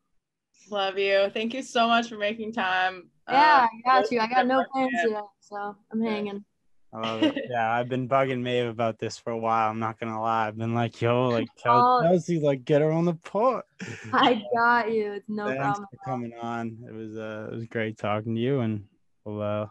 [0.69, 1.31] Love you.
[1.33, 3.11] Thank you so much for making time.
[3.29, 4.21] Yeah, Uh, I got you.
[4.21, 5.03] I got no plans yeah.
[5.05, 6.45] today, so I'm hanging.
[6.93, 7.37] I love it.
[7.51, 9.71] Yeah, I've been bugging Maeve about this for a while.
[9.71, 10.49] I'm not gonna lie.
[10.49, 12.03] I've been like, yo, like tell Oh.
[12.03, 13.65] Chelsea, like get her on the pot.
[14.13, 15.13] I got you.
[15.13, 15.87] It's no Thanks problem.
[15.91, 16.79] for coming on.
[16.89, 18.85] It was uh, it was great talking to you, and
[19.25, 19.67] we'll uh,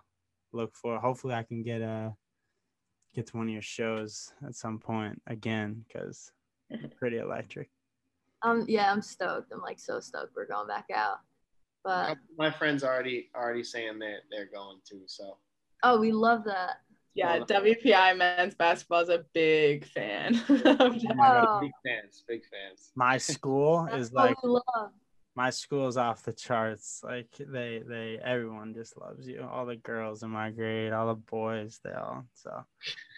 [0.53, 0.97] look for.
[0.99, 2.11] Hopefully, I can get uh
[3.15, 6.31] get to one of your shows at some point again because
[6.69, 7.69] it's pretty electric.
[8.41, 9.51] Um, yeah, I'm stoked.
[9.51, 10.35] I'm like so stoked.
[10.35, 11.19] We're going back out.
[11.83, 15.01] But My friends already already saying they're they're going to.
[15.07, 15.37] So
[15.83, 16.77] oh, we love that.
[17.15, 20.35] Yeah, WPI men's basketball is a big fan.
[20.49, 21.17] of Jeff.
[21.19, 21.59] Oh.
[21.61, 22.91] big fans, big fans.
[22.95, 24.91] My school is like we love.
[25.35, 27.01] my school's off the charts.
[27.03, 29.47] Like they they everyone just loves you.
[29.49, 32.25] All the girls in my grade, all the boys, they all.
[32.33, 32.63] So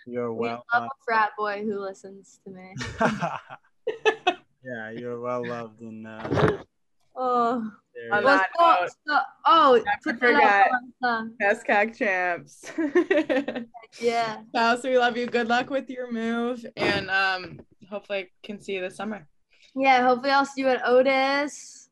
[0.08, 0.64] you're well.
[0.74, 0.82] We well.
[0.82, 2.76] love a frat boy who listens to me.
[4.64, 6.64] yeah, you're well loved in uh,
[7.16, 8.14] Oh, there.
[8.18, 9.74] On well, that so, note, so, oh,
[10.06, 10.68] Never put that forget.
[10.68, 11.60] up on some.
[11.66, 12.72] SCAG champs.
[14.00, 14.38] Yeah.
[14.56, 15.26] Chelsea, we love you.
[15.28, 17.60] Good luck with your move, and um,
[17.90, 19.28] hopefully I can see you this summer.
[19.76, 20.02] Yeah.
[20.08, 21.90] Hopefully, I'll see you at Otis.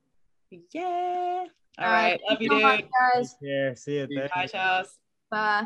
[0.72, 1.44] Yeah.
[1.78, 2.12] All All right.
[2.12, 2.90] right, Love you, Thanks so much, dude.
[3.16, 3.36] guys.
[3.42, 4.30] Here, see you there.
[4.34, 4.92] Bye, Chelsea.
[5.30, 5.66] Bye.